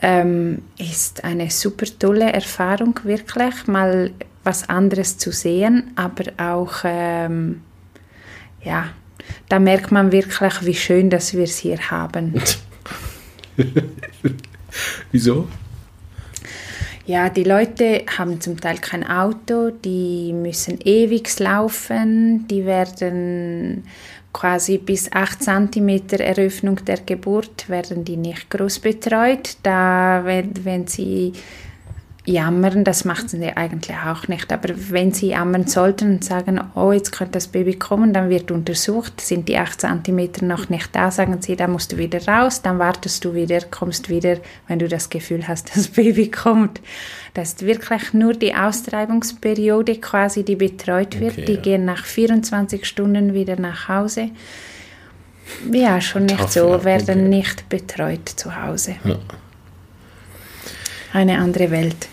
Ähm, 0.00 0.62
ist 0.78 1.22
eine 1.22 1.50
super 1.50 1.86
tolle 1.98 2.32
Erfahrung, 2.32 2.98
wirklich, 3.04 3.66
mal 3.66 4.10
was 4.44 4.68
anderes 4.68 5.18
zu 5.18 5.30
sehen, 5.30 5.92
aber 5.94 6.24
auch, 6.38 6.72
ähm, 6.84 7.62
ja, 8.64 8.88
da 9.48 9.58
merkt 9.58 9.92
man 9.92 10.10
wirklich, 10.10 10.66
wie 10.66 10.74
schön, 10.74 11.10
dass 11.10 11.34
wir 11.34 11.44
es 11.44 11.58
hier 11.58 11.78
haben. 11.90 12.42
Wieso? 15.12 15.48
Ja, 17.04 17.28
die 17.28 17.44
Leute 17.44 18.04
haben 18.16 18.40
zum 18.40 18.60
Teil 18.60 18.78
kein 18.78 19.04
Auto, 19.04 19.70
die 19.70 20.32
müssen 20.32 20.78
ewig 20.84 21.36
laufen, 21.40 22.46
die 22.46 22.64
werden 22.64 23.84
quasi 24.32 24.78
bis 24.78 25.10
8 25.12 25.42
cm 25.42 26.20
Eröffnung 26.20 26.76
der 26.84 26.98
Geburt 26.98 27.68
werden 27.68 28.04
die 28.04 28.16
nicht 28.16 28.48
groß 28.50 28.78
betreut. 28.78 29.56
Da, 29.62 30.22
wenn, 30.24 30.52
wenn 30.64 30.86
sie 30.86 31.32
jammern, 32.24 32.84
das 32.84 33.04
macht 33.04 33.30
sie 33.30 33.44
eigentlich 33.44 33.96
auch 33.96 34.28
nicht. 34.28 34.52
Aber 34.52 34.74
wenn 34.90 35.12
sie 35.12 35.28
jammern 35.28 35.66
sollten 35.66 36.12
und 36.12 36.24
sagen, 36.24 36.60
oh, 36.74 36.92
jetzt 36.92 37.10
könnte 37.10 37.32
das 37.32 37.48
Baby 37.48 37.74
kommen, 37.74 38.12
dann 38.12 38.30
wird 38.30 38.52
untersucht, 38.52 39.20
sind 39.20 39.48
die 39.48 39.58
8 39.58 39.80
cm 39.80 40.30
noch 40.42 40.68
nicht 40.68 40.94
da, 40.94 41.10
sagen 41.10 41.42
sie, 41.42 41.56
da 41.56 41.66
musst 41.66 41.92
du 41.92 41.96
wieder 41.98 42.24
raus, 42.26 42.62
dann 42.62 42.78
wartest 42.78 43.24
du 43.24 43.34
wieder, 43.34 43.60
kommst 43.62 44.08
wieder, 44.08 44.36
wenn 44.68 44.78
du 44.78 44.86
das 44.86 45.10
Gefühl 45.10 45.48
hast, 45.48 45.70
das 45.76 45.88
Baby 45.88 46.30
kommt. 46.30 46.80
Das 47.34 47.50
ist 47.50 47.66
wirklich 47.66 48.12
nur 48.12 48.34
die 48.34 48.54
Austreibungsperiode 48.54 49.96
quasi, 49.96 50.44
die 50.44 50.56
betreut 50.56 51.18
wird. 51.18 51.32
Okay, 51.32 51.44
die 51.46 51.54
ja. 51.54 51.60
gehen 51.60 51.84
nach 51.84 52.04
24 52.04 52.86
Stunden 52.86 53.34
wieder 53.34 53.58
nach 53.58 53.88
Hause. 53.88 54.30
Ja, 55.72 56.00
schon 56.00 56.26
nicht 56.26 56.38
Tough, 56.38 56.52
so, 56.52 56.84
werden 56.84 57.26
okay. 57.26 57.28
nicht 57.28 57.68
betreut 57.68 58.28
zu 58.28 58.62
Hause. 58.62 58.96
Ja. 59.04 59.16
Eine 61.12 61.38
andere 61.38 61.70
Welt. 61.70 62.08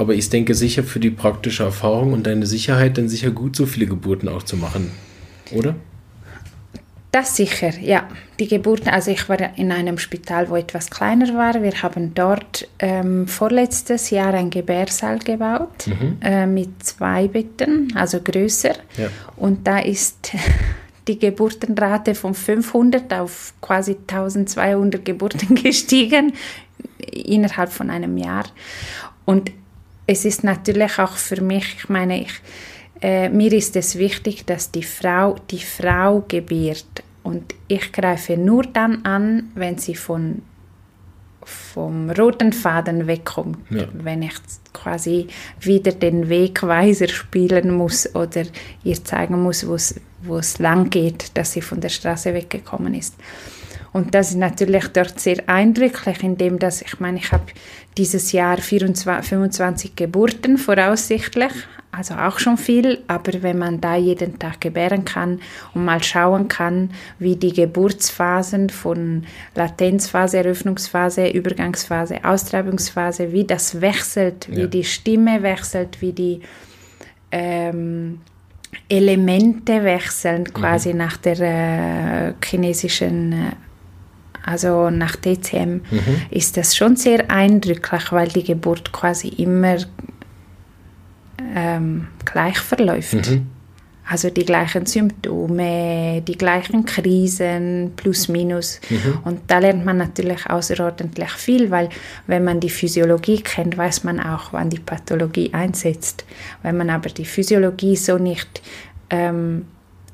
Aber 0.00 0.14
ich 0.14 0.30
denke 0.30 0.54
sicher 0.54 0.82
für 0.82 0.98
die 0.98 1.10
praktische 1.10 1.62
Erfahrung 1.62 2.14
und 2.14 2.26
deine 2.26 2.46
Sicherheit 2.46 2.96
dann 2.96 3.10
sicher 3.10 3.30
gut, 3.32 3.54
so 3.54 3.66
viele 3.66 3.84
Geburten 3.84 4.30
auch 4.30 4.42
zu 4.42 4.56
machen, 4.56 4.90
oder? 5.52 5.74
Das 7.12 7.36
sicher, 7.36 7.78
ja. 7.78 8.08
Die 8.38 8.48
Geburten, 8.48 8.88
also 8.88 9.10
ich 9.10 9.28
war 9.28 9.58
in 9.58 9.70
einem 9.70 9.98
Spital, 9.98 10.48
wo 10.48 10.56
etwas 10.56 10.88
kleiner 10.88 11.34
war. 11.34 11.62
Wir 11.62 11.82
haben 11.82 12.14
dort 12.14 12.66
ähm, 12.78 13.28
vorletztes 13.28 14.08
Jahr 14.08 14.32
ein 14.32 14.48
Gebärsaal 14.48 15.18
gebaut 15.18 15.86
mhm. 15.86 16.16
äh, 16.22 16.46
mit 16.46 16.82
zwei 16.82 17.28
Betten, 17.28 17.92
also 17.94 18.20
größer. 18.20 18.76
Ja. 18.96 19.08
Und 19.36 19.66
da 19.66 19.80
ist 19.80 20.32
die 21.08 21.18
Geburtenrate 21.18 22.14
von 22.14 22.32
500 22.32 23.12
auf 23.12 23.52
quasi 23.60 23.98
1200 24.08 25.04
Geburten 25.04 25.54
gestiegen 25.62 26.32
innerhalb 27.12 27.70
von 27.70 27.90
einem 27.90 28.16
Jahr. 28.16 28.44
Und 29.26 29.52
es 30.10 30.24
ist 30.24 30.42
natürlich 30.42 30.98
auch 30.98 31.12
für 31.12 31.40
mich, 31.40 31.76
ich 31.78 31.88
meine, 31.88 32.22
ich, 32.22 32.32
äh, 33.00 33.28
mir 33.28 33.52
ist 33.52 33.76
es 33.76 33.96
wichtig, 33.96 34.44
dass 34.44 34.72
die 34.72 34.82
Frau 34.82 35.36
die 35.50 35.60
Frau 35.60 36.24
gebiert. 36.26 37.04
Und 37.22 37.54
ich 37.68 37.92
greife 37.92 38.36
nur 38.36 38.64
dann 38.64 39.04
an, 39.04 39.52
wenn 39.54 39.78
sie 39.78 39.94
von 39.94 40.42
vom 41.44 42.10
roten 42.10 42.52
Faden 42.52 43.06
wegkommt, 43.06 43.58
ja. 43.70 43.88
wenn 43.94 44.22
ich 44.22 44.34
quasi 44.72 45.26
wieder 45.60 45.90
den 45.92 46.28
Wegweiser 46.28 47.08
spielen 47.08 47.70
muss 47.70 48.14
oder 48.14 48.42
ihr 48.84 49.02
zeigen 49.02 49.42
muss, 49.42 49.66
wo 49.66 50.36
es 50.36 50.58
lang 50.58 50.90
geht, 50.90 51.36
dass 51.36 51.52
sie 51.52 51.62
von 51.62 51.80
der 51.80 51.88
Straße 51.88 52.34
weggekommen 52.34 52.94
ist. 52.94 53.14
Und 53.92 54.14
das 54.14 54.30
ist 54.30 54.36
natürlich 54.36 54.88
dort 54.88 55.18
sehr 55.18 55.48
eindrücklich, 55.48 56.22
indem 56.22 56.58
dass 56.58 56.82
ich 56.82 57.00
meine, 57.00 57.18
ich 57.18 57.32
habe 57.32 57.44
dieses 57.98 58.32
Jahr 58.32 58.58
24, 58.58 59.28
25 59.28 59.96
Geburten 59.96 60.58
voraussichtlich, 60.58 61.52
also 61.92 62.14
auch 62.14 62.38
schon 62.38 62.56
viel, 62.56 63.02
aber 63.08 63.42
wenn 63.42 63.58
man 63.58 63.80
da 63.80 63.96
jeden 63.96 64.38
Tag 64.38 64.60
gebären 64.60 65.04
kann 65.04 65.40
und 65.74 65.84
mal 65.84 66.00
schauen 66.04 66.46
kann, 66.46 66.90
wie 67.18 67.34
die 67.34 67.52
Geburtsphasen 67.52 68.70
von 68.70 69.24
Latenzphase, 69.56 70.38
Eröffnungsphase, 70.38 71.28
Übergangsphase, 71.28 72.24
Austreibungsphase, 72.24 73.32
wie 73.32 73.44
das 73.44 73.80
wechselt, 73.80 74.48
wie 74.50 74.60
ja. 74.60 74.66
die 74.68 74.84
Stimme 74.84 75.42
wechselt, 75.42 76.00
wie 76.00 76.12
die 76.12 76.40
ähm, 77.32 78.20
Elemente 78.88 79.82
wechseln, 79.82 80.44
quasi 80.44 80.92
mhm. 80.92 80.98
nach 80.98 81.16
der 81.16 81.40
äh, 81.40 82.34
chinesischen 82.44 83.32
äh, 83.32 83.52
also 84.50 84.90
nach 84.90 85.16
DCM, 85.16 85.80
mhm. 85.90 86.22
ist 86.30 86.56
das 86.56 86.76
schon 86.76 86.96
sehr 86.96 87.30
eindrücklich, 87.30 88.10
weil 88.10 88.28
die 88.28 88.44
Geburt 88.44 88.92
quasi 88.92 89.28
immer 89.28 89.76
ähm, 91.54 92.08
gleich 92.24 92.58
verläuft. 92.58 93.30
Mhm. 93.30 93.46
Also 94.10 94.28
die 94.28 94.44
gleichen 94.44 94.86
Symptome, 94.86 96.20
die 96.26 96.36
gleichen 96.36 96.84
Krisen, 96.84 97.92
plus 97.94 98.26
minus. 98.26 98.80
Mhm. 98.90 99.18
Und 99.22 99.40
da 99.46 99.60
lernt 99.60 99.84
man 99.84 99.98
natürlich 99.98 100.50
außerordentlich 100.50 101.30
viel, 101.30 101.70
weil 101.70 101.90
wenn 102.26 102.42
man 102.42 102.58
die 102.58 102.70
Physiologie 102.70 103.40
kennt, 103.40 103.78
weiß 103.78 104.02
man 104.02 104.18
auch, 104.18 104.52
wann 104.52 104.68
die 104.68 104.80
Pathologie 104.80 105.54
einsetzt. 105.54 106.24
Wenn 106.64 106.76
man 106.76 106.90
aber 106.90 107.08
die 107.10 107.24
Physiologie 107.24 107.94
so 107.94 108.18
nicht 108.18 108.62
ähm, 109.10 109.66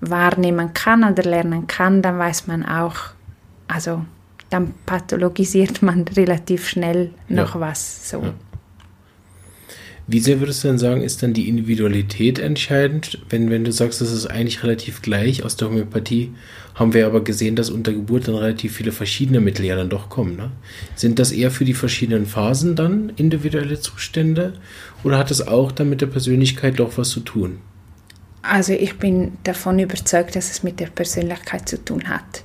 wahrnehmen 0.02 0.74
kann 0.74 1.02
oder 1.02 1.22
lernen 1.22 1.66
kann, 1.66 2.02
dann 2.02 2.18
weiß 2.18 2.48
man 2.48 2.66
auch, 2.66 2.96
also 3.66 4.04
dann 4.50 4.74
pathologisiert 4.86 5.82
man 5.82 6.02
relativ 6.02 6.68
schnell 6.68 7.10
noch 7.28 7.54
ja. 7.54 7.60
was. 7.60 8.10
So. 8.10 8.22
Ja. 8.22 8.34
Wie 10.08 10.20
sehr 10.20 10.38
würdest 10.38 10.62
du 10.62 10.68
denn 10.68 10.78
sagen, 10.78 11.02
ist 11.02 11.24
dann 11.24 11.32
die 11.32 11.48
Individualität 11.48 12.38
entscheidend? 12.38 13.18
Wenn, 13.28 13.50
wenn 13.50 13.64
du 13.64 13.72
sagst, 13.72 14.00
das 14.00 14.12
ist 14.12 14.26
eigentlich 14.26 14.62
relativ 14.62 15.02
gleich 15.02 15.42
aus 15.42 15.56
der 15.56 15.68
Homöopathie, 15.68 16.32
haben 16.76 16.94
wir 16.94 17.06
aber 17.06 17.24
gesehen, 17.24 17.56
dass 17.56 17.70
unter 17.70 17.92
Geburt 17.92 18.28
dann 18.28 18.36
relativ 18.36 18.76
viele 18.76 18.92
verschiedene 18.92 19.40
Mittel 19.40 19.64
ja 19.64 19.74
dann 19.74 19.88
doch 19.88 20.08
kommen. 20.08 20.36
Ne? 20.36 20.52
Sind 20.94 21.18
das 21.18 21.32
eher 21.32 21.50
für 21.50 21.64
die 21.64 21.74
verschiedenen 21.74 22.26
Phasen 22.26 22.76
dann 22.76 23.12
individuelle 23.16 23.80
Zustände 23.80 24.52
oder 25.02 25.18
hat 25.18 25.32
es 25.32 25.44
auch 25.44 25.72
dann 25.72 25.90
mit 25.90 26.02
der 26.02 26.06
Persönlichkeit 26.06 26.78
doch 26.78 26.96
was 26.96 27.08
zu 27.08 27.20
tun? 27.20 27.58
Also 28.42 28.74
ich 28.74 28.98
bin 28.98 29.32
davon 29.42 29.80
überzeugt, 29.80 30.36
dass 30.36 30.52
es 30.52 30.62
mit 30.62 30.78
der 30.78 30.86
Persönlichkeit 30.86 31.68
zu 31.68 31.84
tun 31.84 32.08
hat 32.08 32.44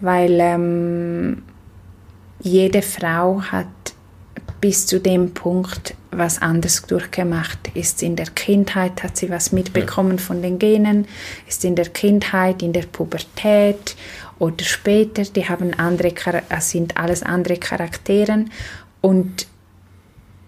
weil 0.00 0.38
ähm, 0.40 1.42
jede 2.40 2.82
Frau 2.82 3.40
hat 3.42 3.66
bis 4.60 4.86
zu 4.86 5.00
dem 5.00 5.32
Punkt 5.34 5.94
was 6.10 6.40
anderes 6.40 6.82
durchgemacht. 6.82 7.58
Ist 7.74 8.02
in 8.02 8.16
der 8.16 8.26
Kindheit, 8.26 9.02
hat 9.02 9.16
sie 9.16 9.30
was 9.30 9.52
mitbekommen 9.52 10.18
von 10.18 10.42
den 10.42 10.58
Genen, 10.58 11.06
ist 11.46 11.64
in 11.64 11.74
der 11.74 11.86
Kindheit, 11.86 12.62
in 12.62 12.72
der 12.72 12.82
Pubertät 12.82 13.96
oder 14.38 14.64
später, 14.64 15.24
die 15.24 15.48
haben 15.48 15.74
andere, 15.74 16.12
äh, 16.48 16.60
sind 16.60 16.96
alles 16.96 17.22
andere 17.22 17.56
Charakteren 17.56 18.50
und 19.00 19.46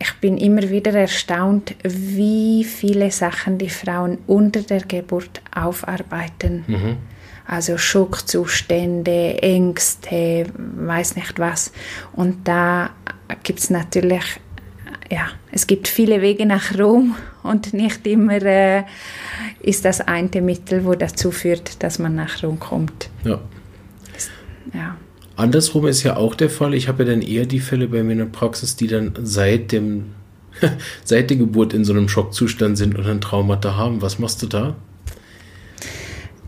ich 0.01 0.13
bin 0.21 0.39
immer 0.39 0.71
wieder 0.71 0.95
erstaunt, 0.95 1.75
wie 1.83 2.63
viele 2.63 3.11
Sachen 3.11 3.59
die 3.59 3.69
Frauen 3.69 4.19
unter 4.29 4.63
der 4.63 4.83
Geburt 4.83 5.43
aufarbeiten. 5.53 6.65
Mhm 6.69 6.97
also 7.49 7.79
Schockzustände, 7.79 9.43
Ängste, 9.43 10.47
weiß 10.57 11.17
nicht 11.17 11.39
was. 11.39 11.73
Und 12.13 12.47
da 12.47 12.91
gibt 13.43 13.59
es 13.59 13.71
natürlich 13.71 14.41
ja, 15.11 15.29
es 15.53 15.67
gibt 15.67 15.89
viele 15.89 16.21
Wege 16.21 16.47
nach 16.47 16.79
Rom 16.79 17.17
und 17.43 17.73
nicht 17.73 18.07
immer 18.07 18.43
äh, 18.43 18.85
ist 19.61 19.85
das 19.85 20.01
eine 20.01 20.43
Mittel, 20.43 20.85
wo 20.85 20.95
dazu 20.95 21.31
führt, 21.31 21.83
dass 21.83 21.99
man 21.99 22.15
nach 22.15 22.43
Rom 22.43 22.59
kommt. 22.59 23.11
Ja. 23.25 23.41
Ja. 24.75 24.97
Andersrum 25.37 25.87
ist 25.87 26.03
ja 26.03 26.17
auch 26.17 26.35
der 26.35 26.51
Fall. 26.51 26.75
Ich 26.75 26.89
habe 26.89 27.05
ja 27.05 27.11
dann 27.11 27.23
eher 27.23 27.47
die 27.47 27.61
Fälle 27.61 27.89
bei 27.89 28.03
mir 28.03 28.13
in 28.13 28.19
der 28.19 28.25
Praxis, 28.27 28.77
die 28.77 28.89
dann 28.89 29.15
seit 29.23 29.73
dem 29.73 30.13
seit 31.05 31.31
der 31.31 31.37
Geburt 31.37 31.73
in 31.73 31.85
so 31.85 31.93
einem 31.93 32.09
Schockzustand 32.09 32.77
sind 32.77 32.99
und 32.99 33.07
ein 33.07 33.21
Traumata 33.21 33.77
haben. 33.77 34.03
Was 34.03 34.19
machst 34.19 34.43
du 34.43 34.47
da? 34.47 34.77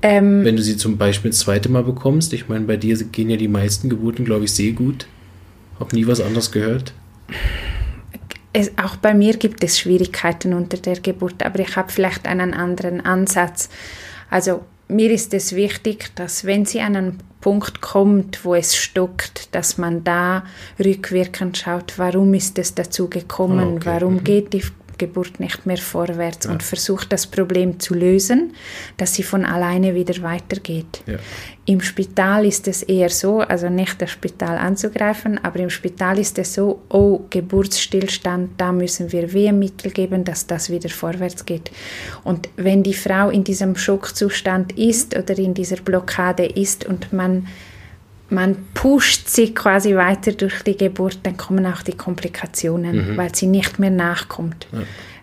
Ähm, 0.03 0.45
Wenn 0.45 0.57
du 0.57 0.63
sie 0.63 0.77
zum 0.77 0.97
Beispiel 0.97 1.31
das 1.31 1.41
zweite 1.41 1.69
Mal 1.69 1.83
bekommst, 1.85 2.33
ich 2.33 2.49
meine, 2.49 2.65
bei 2.65 2.77
dir 2.77 2.97
gehen 3.05 3.29
ja 3.31 3.37
die 3.37 3.49
meisten 3.49 3.89
Geburten, 3.91 4.25
glaube 4.25 4.45
ich, 4.45 4.53
sehr 4.53 4.73
gut. 4.73 5.07
Hab 5.79 5.93
nie 5.93 6.07
was 6.07 6.21
anderes 6.21 6.51
gehört. 6.53 6.93
es, 8.53 8.73
auch 8.79 8.97
bei 8.97 9.15
mir 9.15 9.37
gibt 9.37 9.63
es 9.63 9.79
Schwierigkeiten 9.79 10.55
unter 10.55 10.77
der 10.77 10.99
Geburt, 11.01 11.43
aber 11.45 11.61
ich 11.61 11.77
habe 11.77 11.93
vielleicht 11.93 12.27
einen 12.27 12.53
anderen 12.55 13.01
Ansatz. 13.01 13.69
Also 14.31 14.63
mir 14.89 15.11
ist 15.11 15.33
es 15.35 15.55
wichtig, 15.55 16.11
dass 16.17 16.45
wenn 16.45 16.65
sie 16.65 16.81
an 16.81 16.97
einen 16.97 17.19
Punkt 17.41 17.81
kommt, 17.81 18.45
wo 18.45 18.55
es 18.55 18.77
stockt, 18.77 19.55
dass 19.55 19.79
man 19.79 20.05
da 20.05 20.45
rückwirkend 20.79 21.57
schaut, 21.57 21.95
warum 21.97 22.35
ist 22.35 22.59
es 22.59 22.75
dazu 22.75 23.09
gekommen, 23.09 23.59
Ah, 23.61 23.77
okay. 23.77 23.81
warum 23.85 24.15
Mhm. 24.17 24.25
geht 24.25 24.53
die 24.53 24.63
Geburt 25.01 25.41
nicht 25.41 25.65
mehr 25.67 25.79
vorwärts 25.79 26.45
Ja. 26.47 26.53
und 26.53 26.63
versucht 26.63 27.13
das 27.13 27.27
Problem 27.27 27.81
zu 27.81 27.95
lösen, 27.95 28.53
dass 28.99 29.15
sie 29.15 29.23
von 29.23 29.45
alleine 29.45 29.95
wieder 29.95 30.23
weitergeht. 30.23 31.03
Ja. 31.07 31.17
Im 31.65 31.81
Spital 31.81 32.45
ist 32.47 32.69
es 32.69 32.83
eher 32.83 33.11
so, 33.11 33.41
also 33.41 33.69
nicht 33.69 34.03
das 34.03 34.11
Spital 34.11 34.59
anzugreifen, 34.59 35.39
aber 35.43 35.61
im 35.61 35.71
Spital 35.71 36.19
ist 36.19 36.39
es 36.39 36.55
so, 36.55 36.83
oh, 36.89 37.21
Geburtsstillstand, 37.31 38.51
da 38.57 38.73
müssen 38.73 39.13
wir 39.13 39.33
Wehmittel 39.33 39.91
geben, 39.91 40.25
dass 40.25 40.47
das 40.47 40.71
wieder 40.71 40.89
vorwärts 40.89 41.47
geht. 41.47 41.71
Und 42.25 42.49
wenn 42.57 42.83
die 42.83 42.95
Frau 42.95 43.31
in 43.31 43.45
diesem 43.45 43.77
Schockzustand 43.77 44.77
ist 44.79 45.17
oder 45.17 45.39
in 45.39 45.55
dieser 45.55 45.77
Blockade 45.77 46.45
ist 46.45 46.85
und 46.87 47.13
man 47.13 47.47
man 48.31 48.57
pusht 48.75 49.29
sie 49.29 49.55
quasi 49.55 49.95
weiter 49.95 50.33
durch 50.33 50.63
die 50.63 50.77
Geburt, 50.77 51.19
dann 51.23 51.37
kommen 51.37 51.67
auch 51.67 51.83
die 51.83 51.97
Komplikationen, 51.97 53.17
weil 53.17 53.35
sie 53.35 53.47
nicht 53.47 53.79
mehr 53.79 53.91
nachkommt. 53.91 54.67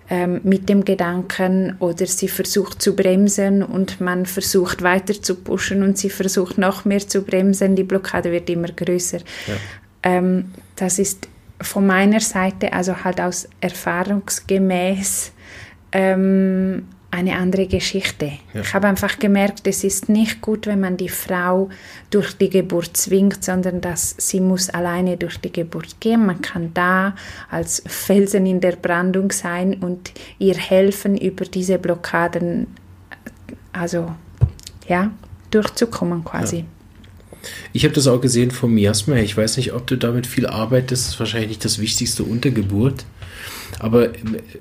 Ähm, 0.10 0.40
mit 0.44 0.70
dem 0.70 0.86
Gedanken 0.86 1.76
oder 1.80 2.06
sie 2.06 2.30
versucht 2.30 2.82
zu 2.82 2.96
bremsen 2.96 3.62
und 3.62 4.00
man 4.00 4.26
versucht 4.26 4.82
weiter 4.82 5.22
zu 5.22 5.36
pushen 5.36 5.84
und 5.84 5.98
sie 5.98 6.10
versucht 6.10 6.58
noch 6.58 6.86
mehr 6.86 7.06
zu 7.06 7.24
bremsen, 7.24 7.76
die 7.76 7.84
Blockade 7.84 8.32
wird 8.32 8.50
immer 8.50 8.70
größer. 8.70 9.20
Ähm, 10.04 10.54
das 10.78 10.98
ist 10.98 11.28
von 11.60 11.86
meiner 11.88 12.22
Seite, 12.22 12.72
also 12.72 13.04
halt 13.04 13.20
aus 13.20 13.50
erfahrungsgemäß, 13.60 15.34
ähm, 15.92 16.88
eine 17.18 17.36
andere 17.36 17.66
Geschichte. 17.66 18.34
Ja. 18.54 18.62
Ich 18.62 18.74
habe 18.76 18.88
einfach 18.88 19.18
gemerkt, 19.18 19.66
es 19.66 19.84
ist 19.84 20.08
nicht 20.08 20.40
gut, 20.40 20.68
wenn 20.68 20.80
man 20.80 20.98
die 20.98 21.10
Frau 21.10 21.70
durch 22.12 22.38
die 22.38 22.50
Geburt 22.50 22.96
zwingt, 22.96 23.44
sondern 23.44 23.82
dass 23.82 24.16
sie 24.20 24.40
muss 24.40 24.70
alleine 24.70 25.18
durch 25.18 25.40
die 25.40 25.52
Geburt 25.52 26.00
gehen. 26.00 26.28
Man 26.28 26.44
kann 26.44 26.76
da 26.76 27.16
als 27.50 27.82
Felsen 27.88 28.46
in 28.46 28.62
der 28.62 28.76
Brandung 28.76 29.32
sein 29.32 29.74
und 29.82 30.12
ihr 30.38 30.56
helfen, 30.56 31.18
über 31.18 31.46
diese 31.46 31.80
Blockaden, 31.80 32.68
also 33.74 34.14
ja, 34.88 35.12
durchzukommen 35.50 36.24
quasi. 36.24 36.66
Ich 37.74 37.84
habe 37.84 37.96
das 37.96 38.06
auch 38.06 38.22
gesehen 38.22 38.52
vom 38.52 38.76
Miasma. 38.76 39.16
Ich 39.16 39.36
weiß 39.36 39.58
nicht, 39.58 39.74
ob 39.74 39.88
du 39.88 39.96
damit 39.96 40.28
viel 40.28 40.46
arbeitest. 40.46 41.06
Das 41.06 41.14
ist 41.14 41.20
wahrscheinlich 41.20 41.50
nicht 41.50 41.66
das 41.66 41.80
Wichtigste 41.80 42.24
unter 42.24 42.52
Geburt. 42.52 43.06
Aber 43.80 44.10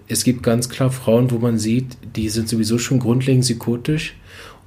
es 0.08 0.24
gibt 0.24 0.42
ganz 0.42 0.68
klar 0.68 0.90
Frauen, 0.90 1.30
wo 1.30 1.38
man 1.38 1.58
sieht, 1.58 1.96
die 2.16 2.28
sind 2.28 2.48
sowieso 2.48 2.78
schon 2.78 2.98
grundlegend 2.98 3.44
psychotisch. 3.44 4.14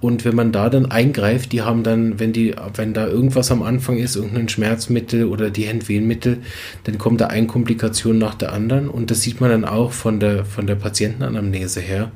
Und 0.02 0.24
wenn 0.24 0.36
man 0.36 0.54
da 0.54 0.70
dann 0.70 0.86
eingreift, 0.86 1.52
die 1.52 1.62
haben 1.62 1.84
dann, 1.84 2.20
wenn 2.20 2.32
die, 2.32 2.56
wenn 2.76 2.94
da 2.94 3.08
irgendwas 3.08 3.52
am 3.52 3.62
Anfang 3.62 3.98
ist, 3.98 4.16
irgendein 4.16 4.48
Schmerzmittel 4.48 5.26
oder 5.26 5.50
die 5.50 5.68
Handwehenmittel, 5.68 6.38
dann 6.86 6.98
kommt 6.98 7.20
da 7.20 7.28
eine 7.28 7.48
Komplikation 7.48 8.18
nach 8.18 8.36
der 8.36 8.54
anderen. 8.54 8.88
Und 8.90 9.12
das 9.12 9.22
sieht 9.22 9.42
man 9.42 9.50
dann 9.50 9.66
auch 9.66 9.92
von 9.92 10.22
der, 10.22 10.46
von 10.46 10.68
der 10.68 10.76
Patientenanamnese 10.76 11.82
her. 11.82 12.12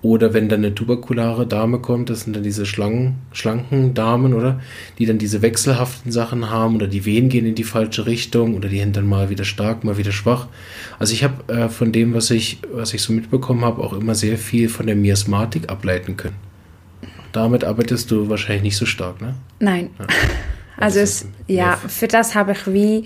Oder 0.00 0.32
wenn 0.32 0.48
dann 0.48 0.60
eine 0.60 0.74
tuberkulare 0.76 1.44
Dame 1.44 1.80
kommt, 1.80 2.08
das 2.08 2.20
sind 2.20 2.36
dann 2.36 2.44
diese 2.44 2.66
Schlangen, 2.66 3.16
schlanken 3.32 3.94
Damen, 3.94 4.32
oder? 4.32 4.60
Die 4.98 5.06
dann 5.06 5.18
diese 5.18 5.42
wechselhaften 5.42 6.12
Sachen 6.12 6.50
haben 6.50 6.76
oder 6.76 6.86
die 6.86 7.04
Wehen 7.04 7.28
gehen 7.28 7.44
in 7.46 7.56
die 7.56 7.64
falsche 7.64 8.06
Richtung 8.06 8.54
oder 8.54 8.68
die 8.68 8.78
sind 8.78 8.96
dann 8.96 9.06
mal 9.08 9.28
wieder 9.28 9.44
stark, 9.44 9.82
mal 9.82 9.96
wieder 9.98 10.12
schwach. 10.12 10.46
Also 11.00 11.14
ich 11.14 11.24
habe 11.24 11.52
äh, 11.52 11.68
von 11.68 11.90
dem, 11.90 12.14
was 12.14 12.30
ich, 12.30 12.58
was 12.72 12.94
ich 12.94 13.02
so 13.02 13.12
mitbekommen 13.12 13.64
habe, 13.64 13.82
auch 13.82 13.92
immer 13.92 14.14
sehr 14.14 14.38
viel 14.38 14.68
von 14.68 14.86
der 14.86 14.94
Miasmatik 14.94 15.68
ableiten 15.68 16.16
können. 16.16 16.36
Damit 17.32 17.64
arbeitest 17.64 18.10
du 18.12 18.28
wahrscheinlich 18.30 18.62
nicht 18.62 18.76
so 18.76 18.86
stark, 18.86 19.20
ne? 19.20 19.34
Nein. 19.58 19.90
Also 20.80 21.00
Also 21.00 21.00
das 21.00 21.22
es, 21.22 21.26
ja, 21.48 21.74
für 21.76 22.06
das 22.06 22.36
habe 22.36 22.52
ich 22.52 22.72
wie, 22.72 23.02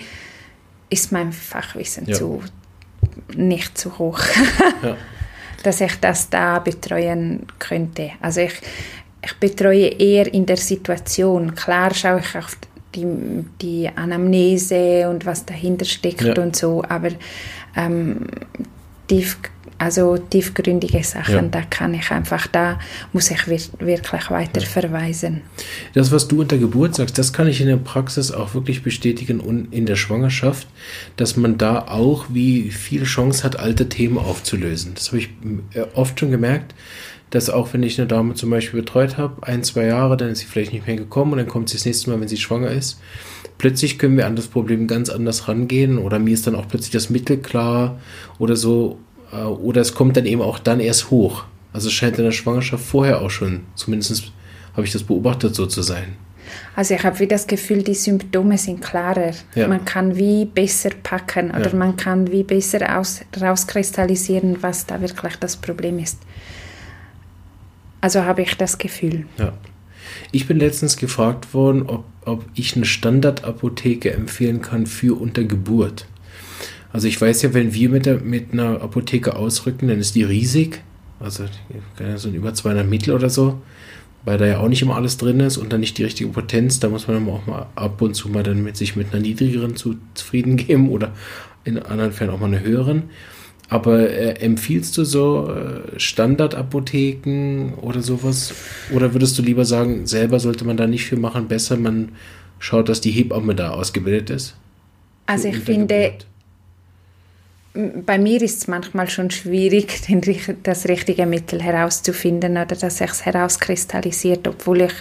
ist 0.90 1.10
mein 1.10 1.32
Fachwissen 1.32 2.06
Ja. 2.06 2.14
zu, 2.16 2.42
nicht 3.34 3.78
zu 3.78 3.96
hoch, 3.98 4.20
Ja. 4.82 4.98
dass 5.62 5.80
ich 5.80 5.94
das 6.00 6.28
da 6.30 6.58
betreuen 6.58 7.46
könnte. 7.58 8.10
Also 8.20 8.40
ich, 8.40 8.54
ich 9.24 9.34
betreue 9.38 9.86
eher 9.88 10.32
in 10.32 10.46
der 10.46 10.56
Situation. 10.56 11.54
Klar 11.54 11.94
schaue 11.94 12.20
ich 12.20 12.36
auf 12.36 12.56
die, 12.94 13.06
die 13.60 13.88
Anamnese 13.94 15.08
und 15.08 15.24
was 15.24 15.44
dahinter 15.46 15.84
steckt 15.84 16.22
Ja. 16.22 16.34
und 16.42 16.54
so, 16.56 16.82
aber 16.88 17.08
ähm, 17.76 18.26
tief, 19.08 19.38
also 19.82 20.16
tiefgründige 20.16 21.02
Sachen, 21.02 21.34
Ja. 21.34 21.42
da 21.42 21.62
kann 21.62 21.92
ich 21.92 22.10
einfach, 22.12 22.46
da 22.46 22.78
muss 23.12 23.30
ich 23.32 23.48
wir, 23.48 23.58
wirklich 23.80 24.30
weiter 24.30 24.60
verweisen. 24.60 25.40
Das, 25.94 26.12
was 26.12 26.28
du 26.28 26.40
unter 26.40 26.56
Geburt 26.56 26.94
sagst, 26.94 27.18
das 27.18 27.32
kann 27.32 27.48
ich 27.48 27.60
in 27.60 27.66
der 27.66 27.78
Praxis 27.78 28.30
auch 28.30 28.54
wirklich 28.54 28.84
bestätigen 28.84 29.40
und 29.40 29.72
in 29.72 29.84
der 29.86 29.96
Schwangerschaft, 29.96 30.68
dass 31.16 31.36
man 31.36 31.58
da 31.58 31.80
auch 31.88 32.26
wie 32.28 32.70
viel 32.70 33.02
Chance 33.02 33.42
hat, 33.42 33.58
alte 33.58 33.88
Themen 33.88 34.18
aufzulösen. 34.18 34.92
Das 34.94 35.08
habe 35.08 35.18
ich 35.18 35.30
äh, 35.74 35.84
oft 35.94 36.20
schon 36.20 36.30
gemerkt, 36.30 36.74
dass 37.30 37.50
auch 37.50 37.72
wenn 37.72 37.82
ich 37.82 37.98
eine 37.98 38.06
Dame 38.06 38.34
zum 38.34 38.50
Beispiel 38.50 38.80
betreut 38.82 39.16
habe, 39.18 39.44
ein, 39.46 39.64
zwei 39.64 39.86
Jahre, 39.86 40.16
dann 40.16 40.28
ist 40.28 40.40
sie 40.40 40.46
vielleicht 40.46 40.72
nicht 40.72 40.86
mehr 40.86 40.96
gekommen 40.96 41.32
und 41.32 41.38
dann 41.38 41.48
kommt 41.48 41.70
sie 41.70 41.76
das 41.76 41.86
nächste 41.86 42.10
Mal, 42.10 42.20
wenn 42.20 42.28
sie 42.28 42.36
schwanger 42.36 42.70
ist. 42.70 43.00
Plötzlich 43.58 43.98
können 43.98 44.16
wir 44.16 44.26
an 44.26 44.36
das 44.36 44.46
Problem 44.46 44.86
ganz 44.86 45.08
anders 45.08 45.48
rangehen 45.48 45.98
oder 45.98 46.18
mir 46.18 46.34
ist 46.34 46.46
dann 46.46 46.54
auch 46.54 46.68
plötzlich 46.68 46.92
das 46.92 47.10
Mittel 47.10 47.38
klar 47.38 47.98
oder 48.38 48.54
so. 48.54 48.98
Äh, 49.32 49.36
Oder 49.44 49.80
es 49.80 49.94
kommt 49.94 50.16
dann 50.16 50.26
eben 50.26 50.42
auch 50.42 50.58
dann 50.58 50.80
erst 50.80 51.10
hoch. 51.10 51.44
Also 51.72 51.88
es 51.88 51.94
scheint 51.94 52.18
in 52.18 52.24
der 52.24 52.32
Schwangerschaft 52.32 52.84
vorher 52.84 53.22
auch 53.22 53.30
schon, 53.30 53.60
zumindest 53.74 54.32
habe 54.74 54.86
ich 54.86 54.92
das 54.92 55.02
beobachtet, 55.02 55.54
so 55.54 55.66
zu 55.66 55.82
sein. 55.82 56.16
Also 56.76 56.94
ich 56.94 57.02
habe 57.02 57.18
wie 57.18 57.26
das 57.26 57.46
Gefühl, 57.46 57.82
die 57.82 57.94
Symptome 57.94 58.58
sind 58.58 58.80
klarer. 58.82 59.32
Ja. 59.54 59.68
Man 59.68 59.84
kann 59.84 60.16
wie 60.16 60.44
besser 60.44 60.90
packen 61.02 61.50
oder 61.50 61.70
Ja. 61.70 61.76
man 61.76 61.96
kann 61.96 62.30
wie 62.30 62.42
besser 62.42 62.98
aus, 62.98 63.22
rauskristallisieren, 63.40 64.62
was 64.62 64.86
da 64.86 65.00
wirklich 65.00 65.36
das 65.36 65.56
Problem 65.56 65.98
ist. 65.98 66.18
Also 68.00 68.24
habe 68.24 68.42
ich 68.42 68.54
das 68.56 68.78
Gefühl. 68.78 69.26
Ja. 69.38 69.52
Ich 70.30 70.46
bin 70.46 70.58
letztens 70.58 70.96
gefragt 70.96 71.54
worden, 71.54 71.82
ob, 71.82 72.04
ob 72.24 72.44
ich 72.54 72.74
eine 72.76 72.84
Standardapotheke 72.84 74.12
empfehlen 74.12 74.60
kann 74.60 74.86
für 74.86 75.18
Untergeburt. 75.18 76.06
Also 76.92 77.08
ich 77.08 77.20
weiß 77.20 77.42
ja, 77.42 77.54
wenn 77.54 77.72
wir 77.74 77.88
mit, 77.88 78.06
der, 78.06 78.20
mit 78.20 78.52
einer 78.52 78.82
Apotheke 78.82 79.36
ausrücken, 79.36 79.88
dann 79.88 79.98
ist 79.98 80.14
die 80.14 80.24
riesig. 80.24 80.82
Also 81.20 81.44
sind 82.16 82.34
über 82.34 82.52
200 82.52 82.86
Mittel 82.86 83.14
oder 83.14 83.30
so. 83.30 83.60
Weil 84.24 84.38
da 84.38 84.46
ja 84.46 84.58
auch 84.58 84.68
nicht 84.68 84.82
immer 84.82 84.94
alles 84.94 85.16
drin 85.16 85.40
ist 85.40 85.56
und 85.56 85.72
dann 85.72 85.80
nicht 85.80 85.98
die 85.98 86.04
richtige 86.04 86.30
Potenz. 86.30 86.80
Da 86.80 86.88
muss 86.88 87.08
man 87.08 87.24
dann 87.24 87.34
auch 87.34 87.46
mal 87.46 87.66
ab 87.74 88.00
und 88.02 88.14
zu 88.14 88.28
mal 88.28 88.42
dann 88.42 88.62
mit 88.62 88.76
sich 88.76 88.94
mit 88.94 89.12
einer 89.12 89.22
niedrigeren 89.22 89.74
zu, 89.74 89.96
zufrieden 90.14 90.56
geben 90.58 90.90
oder 90.90 91.12
in 91.64 91.78
anderen 91.78 92.12
Fällen 92.12 92.30
auch 92.30 92.38
mal 92.38 92.46
eine 92.46 92.60
höheren. 92.60 93.04
Aber 93.68 94.10
äh, 94.10 94.34
empfiehlst 94.40 94.98
du 94.98 95.04
so 95.04 95.50
äh, 95.50 95.98
Standardapotheken 95.98 97.72
oder 97.80 98.02
sowas? 98.02 98.52
Oder 98.92 99.14
würdest 99.14 99.38
du 99.38 99.42
lieber 99.42 99.64
sagen, 99.64 100.06
selber 100.06 100.40
sollte 100.40 100.66
man 100.66 100.76
da 100.76 100.86
nicht 100.86 101.06
viel 101.06 101.18
machen, 101.18 101.48
besser 101.48 101.78
man 101.78 102.10
schaut, 102.58 102.90
dass 102.90 103.00
die 103.00 103.12
Hebamme 103.12 103.54
da 103.54 103.70
ausgebildet 103.70 104.28
ist? 104.28 104.56
Also 105.24 105.48
ich 105.48 105.56
finde, 105.56 105.94
Untergeburt? 105.94 106.26
Bei 107.74 108.18
mir 108.18 108.42
ist 108.42 108.58
es 108.58 108.68
manchmal 108.68 109.08
schon 109.08 109.30
schwierig, 109.30 110.02
den, 110.08 110.20
das 110.62 110.88
richtige 110.88 111.26
Mittel 111.26 111.62
herauszufinden 111.62 112.52
oder 112.52 112.66
dass 112.66 113.00
es 113.00 113.24
herauskristallisiert, 113.24 114.46
obwohl 114.48 114.82
ich, 114.82 114.92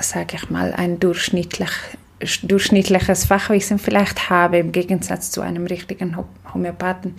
sage 0.00 0.36
ich 0.36 0.50
mal, 0.50 0.72
ein 0.74 1.00
durchschnittlich, 1.00 1.70
durchschnittliches 2.42 3.24
Fachwissen 3.26 3.78
vielleicht 3.78 4.28
habe, 4.30 4.58
im 4.58 4.72
Gegensatz 4.72 5.30
zu 5.30 5.40
einem 5.40 5.66
richtigen 5.66 6.16
Ho- 6.16 6.26
Homöopathen. 6.52 7.14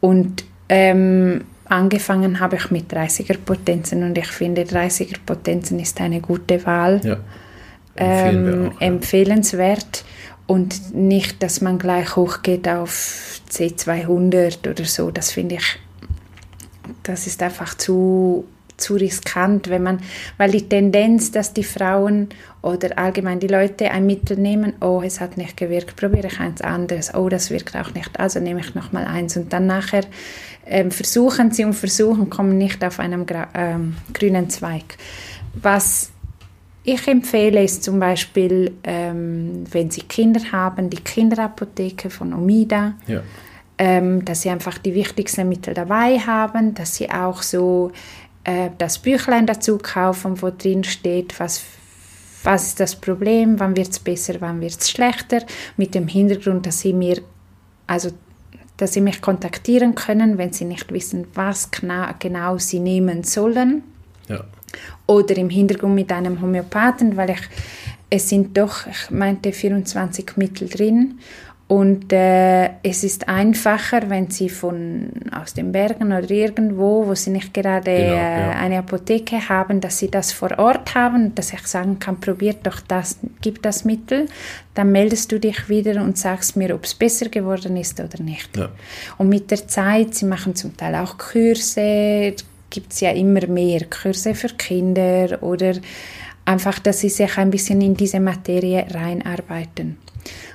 Und 0.00 0.44
ähm, 0.68 1.44
angefangen 1.66 2.40
habe 2.40 2.56
ich 2.56 2.70
mit 2.70 2.92
30er 2.92 3.38
Potenzen 3.38 4.02
und 4.04 4.16
ich 4.18 4.28
finde, 4.28 4.62
30er 4.62 5.16
Potenzen 5.24 5.78
ist 5.80 6.00
eine 6.00 6.20
gute 6.20 6.64
Wahl 6.66 7.00
Ja. 7.04 7.16
Empfehlen 7.94 8.46
ähm, 8.64 8.68
auch. 8.76 8.80
Ja. 8.80 8.86
empfehlenswert. 8.88 10.04
Und 10.46 10.94
nicht, 10.94 11.42
dass 11.42 11.60
man 11.60 11.78
gleich 11.78 12.16
hochgeht 12.16 12.68
auf 12.68 13.40
C200 13.50 14.70
oder 14.70 14.84
so. 14.84 15.10
Das 15.10 15.32
finde 15.32 15.56
ich, 15.56 15.78
das 17.02 17.26
ist 17.26 17.42
einfach 17.42 17.74
zu, 17.74 18.44
zu 18.76 18.94
riskant, 18.94 19.68
wenn 19.68 19.82
man, 19.82 20.00
weil 20.38 20.52
die 20.52 20.68
Tendenz, 20.68 21.32
dass 21.32 21.52
die 21.52 21.64
Frauen 21.64 22.28
oder 22.62 22.96
allgemein 22.98 23.40
die 23.40 23.48
Leute 23.48 23.90
ein 23.90 24.06
Mittel 24.06 24.36
nehmen, 24.36 24.74
oh, 24.80 25.02
es 25.04 25.20
hat 25.20 25.36
nicht 25.36 25.56
gewirkt, 25.56 25.96
probiere 25.96 26.28
ich 26.28 26.38
eins 26.38 26.60
anderes, 26.60 27.14
oh, 27.14 27.28
das 27.28 27.50
wirkt 27.50 27.74
auch 27.76 27.94
nicht, 27.94 28.18
also 28.18 28.38
nehme 28.38 28.60
ich 28.60 28.74
noch 28.74 28.92
mal 28.92 29.04
eins 29.04 29.36
und 29.36 29.52
dann 29.52 29.66
nachher 29.66 30.04
ähm, 30.66 30.90
versuchen 30.90 31.52
sie 31.52 31.64
und 31.64 31.74
versuchen, 31.74 32.28
kommen 32.28 32.58
nicht 32.58 32.84
auf 32.84 33.00
einem 33.00 33.24
ähm, 33.54 33.96
grünen 34.12 34.50
Zweig. 34.50 34.96
Was 35.54 36.10
ich 36.86 37.08
empfehle 37.08 37.64
es 37.64 37.80
zum 37.80 37.98
Beispiel, 37.98 38.72
ähm, 38.84 39.64
wenn 39.72 39.90
Sie 39.90 40.02
Kinder 40.02 40.40
haben, 40.52 40.88
die 40.88 41.02
Kinderapotheke 41.02 42.10
von 42.10 42.32
Omida, 42.32 42.94
ja. 43.08 43.22
ähm, 43.76 44.24
dass 44.24 44.42
Sie 44.42 44.50
einfach 44.50 44.78
die 44.78 44.94
wichtigsten 44.94 45.48
Mittel 45.48 45.74
dabei 45.74 46.20
haben, 46.20 46.74
dass 46.74 46.94
Sie 46.94 47.10
auch 47.10 47.42
so 47.42 47.90
äh, 48.44 48.70
das 48.78 49.00
Büchlein 49.00 49.46
dazu 49.46 49.78
kaufen, 49.78 50.40
wo 50.40 50.50
drin 50.56 50.84
steht, 50.84 51.40
was, 51.40 51.64
was 52.44 52.68
ist 52.68 52.80
das 52.80 52.94
Problem, 52.94 53.58
wann 53.58 53.76
wird 53.76 53.88
es 53.88 53.98
besser, 53.98 54.36
wann 54.38 54.60
wird 54.60 54.80
es 54.80 54.88
schlechter, 54.88 55.40
mit 55.76 55.92
dem 55.92 56.06
Hintergrund, 56.06 56.66
dass 56.66 56.80
Sie 56.80 56.92
mir, 56.92 57.20
also 57.88 58.10
dass 58.76 58.92
Sie 58.92 59.00
mich 59.00 59.20
kontaktieren 59.20 59.96
können, 59.96 60.38
wenn 60.38 60.52
Sie 60.52 60.64
nicht 60.64 60.92
wissen, 60.92 61.26
was 61.34 61.68
genau, 61.72 62.06
genau 62.20 62.58
Sie 62.58 62.78
nehmen 62.78 63.24
sollen. 63.24 63.82
Ja 64.28 64.44
oder 65.06 65.36
im 65.36 65.50
Hintergrund 65.50 65.94
mit 65.94 66.12
einem 66.12 66.40
Homöopathen, 66.40 67.16
weil 67.16 67.30
ich, 67.30 67.40
es 68.10 68.28
sind 68.28 68.56
doch, 68.56 68.86
ich 68.86 69.10
meinte, 69.10 69.52
24 69.52 70.36
Mittel 70.36 70.68
drin 70.68 71.18
und 71.68 72.12
äh, 72.12 72.70
es 72.84 73.02
ist 73.02 73.28
einfacher, 73.28 74.08
wenn 74.08 74.30
Sie 74.30 74.48
von 74.48 75.10
aus 75.32 75.52
den 75.52 75.72
Bergen 75.72 76.12
oder 76.12 76.30
irgendwo, 76.30 77.08
wo 77.08 77.14
Sie 77.16 77.30
nicht 77.30 77.52
gerade 77.52 77.90
genau, 77.90 78.14
ja. 78.14 78.52
äh, 78.52 78.54
eine 78.54 78.78
Apotheke 78.78 79.48
haben, 79.48 79.80
dass 79.80 79.98
Sie 79.98 80.08
das 80.08 80.30
vor 80.30 80.56
Ort 80.60 80.94
haben, 80.94 81.34
dass 81.34 81.52
ich 81.52 81.66
sagen 81.66 81.98
kann, 81.98 82.20
probiert 82.20 82.64
doch 82.64 82.80
das, 82.86 83.18
gib 83.40 83.62
das 83.62 83.84
Mittel, 83.84 84.26
dann 84.74 84.92
meldest 84.92 85.32
du 85.32 85.40
dich 85.40 85.68
wieder 85.68 86.00
und 86.00 86.16
sagst 86.16 86.56
mir, 86.56 86.72
ob 86.72 86.84
es 86.84 86.94
besser 86.94 87.28
geworden 87.30 87.76
ist 87.76 87.98
oder 87.98 88.22
nicht. 88.22 88.56
Ja. 88.56 88.68
Und 89.18 89.28
mit 89.28 89.50
der 89.50 89.66
Zeit, 89.66 90.14
Sie 90.14 90.26
machen 90.26 90.54
zum 90.54 90.76
Teil 90.76 90.94
auch 90.94 91.18
Kurse, 91.18 92.32
gibt 92.70 92.92
es 92.92 93.00
ja 93.00 93.10
immer 93.10 93.46
mehr 93.46 93.86
Kurse 93.86 94.34
für 94.34 94.48
Kinder 94.48 95.42
oder 95.42 95.74
einfach, 96.44 96.78
dass 96.78 97.00
sie 97.00 97.08
sich 97.08 97.36
ein 97.38 97.50
bisschen 97.50 97.80
in 97.80 97.94
diese 97.94 98.20
Materie 98.20 98.86
reinarbeiten. 98.90 99.98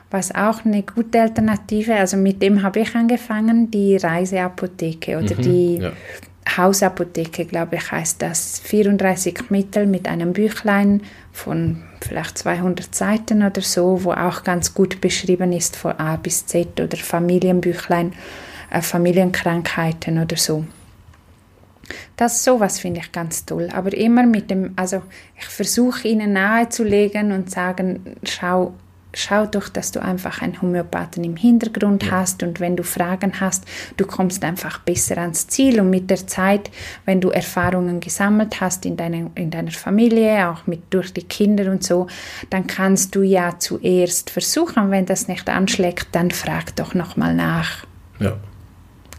Was 0.09 0.33
auch 0.35 0.65
eine 0.65 0.83
gute 0.83 1.21
Alternative, 1.21 1.95
also 1.95 2.17
mit 2.17 2.41
dem 2.41 2.63
habe 2.63 2.81
ich 2.81 2.95
angefangen, 2.95 3.71
die 3.71 3.95
Reiseapotheke 3.95 5.17
oder 5.17 5.35
mhm, 5.35 5.41
die 5.41 5.75
ja. 5.77 5.91
Hausapotheke, 6.57 7.45
glaube 7.45 7.77
ich, 7.77 7.91
heißt 7.91 8.21
das. 8.21 8.59
34 8.65 9.49
Mittel 9.49 9.85
mit 9.85 10.07
einem 10.07 10.33
Büchlein 10.33 11.01
von 11.31 11.83
vielleicht 12.01 12.37
200 12.37 12.93
Seiten 12.93 13.43
oder 13.43 13.61
so, 13.61 14.03
wo 14.03 14.11
auch 14.11 14.43
ganz 14.43 14.73
gut 14.73 14.99
beschrieben 14.99 15.53
ist 15.53 15.77
von 15.77 15.93
A 15.93 16.17
bis 16.17 16.45
Z 16.45 16.81
oder 16.81 16.97
Familienbüchlein, 16.97 18.13
äh, 18.69 18.81
Familienkrankheiten 18.81 20.21
oder 20.21 20.35
so. 20.35 20.65
Das 22.15 22.43
sowas 22.43 22.79
finde 22.79 22.99
ich 22.99 23.11
ganz 23.11 23.45
toll. 23.45 23.69
Aber 23.73 23.93
immer 23.93 24.25
mit 24.25 24.51
dem, 24.51 24.73
also 24.75 25.01
ich 25.37 25.45
versuche 25.45 26.07
ihnen 26.07 26.33
nahezulegen 26.33 27.31
und 27.31 27.49
sagen, 27.49 28.17
schau, 28.23 28.73
schau 29.13 29.45
doch, 29.45 29.69
dass 29.69 29.91
du 29.91 30.01
einfach 30.01 30.41
einen 30.41 30.61
Homöopathen 30.61 31.23
im 31.23 31.35
Hintergrund 31.35 32.03
ja. 32.03 32.11
hast 32.11 32.43
und 32.43 32.59
wenn 32.59 32.75
du 32.75 32.83
Fragen 32.83 33.39
hast, 33.39 33.65
du 33.97 34.05
kommst 34.05 34.43
einfach 34.43 34.79
besser 34.79 35.17
ans 35.17 35.47
Ziel 35.47 35.79
und 35.81 35.89
mit 35.89 36.09
der 36.09 36.27
Zeit, 36.27 36.71
wenn 37.05 37.21
du 37.21 37.29
Erfahrungen 37.29 37.99
gesammelt 37.99 38.61
hast 38.61 38.85
in, 38.85 38.97
deine, 38.97 39.31
in 39.35 39.51
deiner 39.51 39.71
Familie, 39.71 40.49
auch 40.49 40.67
mit 40.67 40.93
durch 40.93 41.13
die 41.13 41.23
Kinder 41.23 41.71
und 41.71 41.83
so, 41.83 42.07
dann 42.49 42.67
kannst 42.67 43.15
du 43.15 43.21
ja 43.21 43.57
zuerst 43.59 44.29
versuchen, 44.29 44.91
wenn 44.91 45.05
das 45.05 45.27
nicht 45.27 45.49
anschlägt, 45.49 46.07
dann 46.13 46.31
frag 46.31 46.75
doch 46.75 46.93
nochmal 46.93 47.35
nach. 47.35 47.85
Ja. 48.19 48.37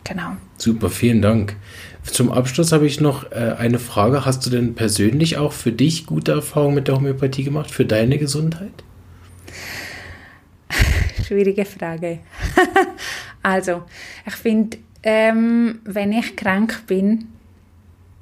Genau. 0.04 0.36
Super, 0.58 0.90
vielen 0.90 1.22
Dank. 1.22 1.56
Zum 2.04 2.32
Abschluss 2.32 2.72
habe 2.72 2.86
ich 2.86 3.00
noch 3.00 3.30
äh, 3.30 3.54
eine 3.58 3.78
Frage. 3.78 4.24
Hast 4.24 4.44
du 4.44 4.50
denn 4.50 4.74
persönlich 4.74 5.36
auch 5.36 5.52
für 5.52 5.70
dich 5.70 6.06
gute 6.06 6.32
Erfahrungen 6.32 6.74
mit 6.74 6.88
der 6.88 6.96
Homöopathie 6.96 7.44
gemacht, 7.44 7.70
für 7.70 7.84
deine 7.84 8.18
Gesundheit? 8.18 8.72
Schwierige 11.26 11.64
Frage. 11.64 12.18
also, 13.42 13.82
ich 14.26 14.34
finde, 14.34 14.78
ähm, 15.04 15.80
wenn 15.84 16.12
ich 16.12 16.34
krank 16.34 16.82
bin, 16.86 17.28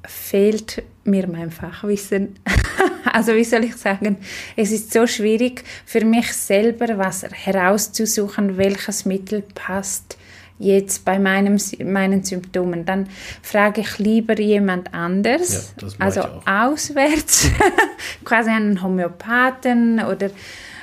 fehlt 0.05 0.83
mir 1.03 1.27
mein 1.27 1.49
Fachwissen. 1.49 2.35
also 3.11 3.33
wie 3.35 3.43
soll 3.43 3.63
ich 3.63 3.75
sagen, 3.75 4.17
es 4.55 4.71
ist 4.71 4.93
so 4.93 5.07
schwierig 5.07 5.63
für 5.85 6.05
mich 6.05 6.31
selber 6.33 6.97
was 6.97 7.23
herauszusuchen, 7.23 8.57
welches 8.57 9.05
Mittel 9.05 9.43
passt 9.55 10.17
jetzt 10.61 11.05
bei 11.05 11.19
meinem, 11.19 11.57
meinen 11.83 12.23
Symptomen, 12.23 12.85
dann 12.85 13.07
frage 13.41 13.81
ich 13.81 13.97
lieber 13.97 14.39
jemand 14.39 14.93
anders, 14.93 15.73
ja, 15.81 15.87
also 15.99 16.21
auswärts, 16.45 17.49
quasi 18.23 18.49
einen 18.49 18.81
Homöopathen 18.81 19.99
oder 20.03 20.29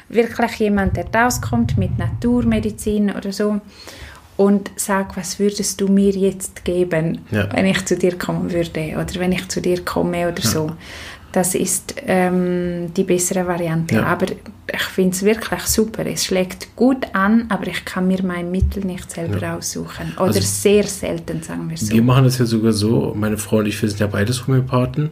wirklich 0.08 0.56
jemand, 0.56 0.96
der 0.96 1.06
rauskommt 1.14 1.78
mit 1.78 1.98
Naturmedizin 1.98 3.10
oder 3.10 3.32
so 3.32 3.60
und 4.38 4.70
sag, 4.76 5.16
was 5.16 5.40
würdest 5.40 5.80
du 5.80 5.88
mir 5.88 6.12
jetzt 6.12 6.64
geben, 6.64 7.22
ja. 7.32 7.48
wenn 7.52 7.66
ich 7.66 7.84
zu 7.86 7.96
dir 7.96 8.16
kommen 8.16 8.52
würde 8.52 8.94
oder 8.94 9.14
wenn 9.16 9.32
ich 9.32 9.48
zu 9.48 9.60
dir 9.60 9.84
komme 9.84 10.28
oder 10.28 10.42
ja. 10.42 10.48
so. 10.48 10.70
Das 11.32 11.54
ist 11.54 11.94
ähm, 12.06 12.92
die 12.94 13.04
bessere 13.04 13.46
Variante. 13.46 13.96
Ja. 13.96 14.04
Aber 14.04 14.26
ich 14.30 14.82
finde 14.82 15.14
es 15.14 15.22
wirklich 15.22 15.60
super. 15.62 16.06
Es 16.06 16.24
schlägt 16.24 16.74
gut 16.74 17.06
an, 17.12 17.46
aber 17.50 17.66
ich 17.66 17.84
kann 17.84 18.08
mir 18.08 18.22
mein 18.22 18.50
Mittel 18.50 18.84
nicht 18.84 19.10
selber 19.10 19.38
ja. 19.38 19.56
aussuchen. 19.56 20.12
Oder 20.16 20.26
also, 20.26 20.40
sehr 20.40 20.84
selten, 20.84 21.42
sagen 21.42 21.68
wir 21.68 21.76
so. 21.76 21.92
Wir 21.92 22.02
machen 22.02 22.24
das 22.24 22.38
ja 22.38 22.46
sogar 22.46 22.72
so, 22.72 23.14
meine 23.14 23.36
Frau 23.36 23.58
und 23.58 23.66
ich, 23.66 23.80
wir 23.80 23.88
sind 23.88 24.00
ja 24.00 24.06
beides 24.06 24.46
Homöopathen. 24.46 25.10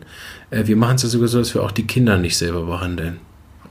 Äh, 0.51 0.67
wir 0.67 0.77
machen 0.77 0.97
es 0.97 1.03
ja 1.03 1.09
sogar 1.09 1.29
so, 1.29 1.39
dass 1.39 1.55
wir 1.55 1.63
auch 1.63 1.73
die 1.73 1.87
Kinder 1.87 2.17
nicht 2.17 2.37
selber 2.37 2.65
behandeln. 2.65 3.19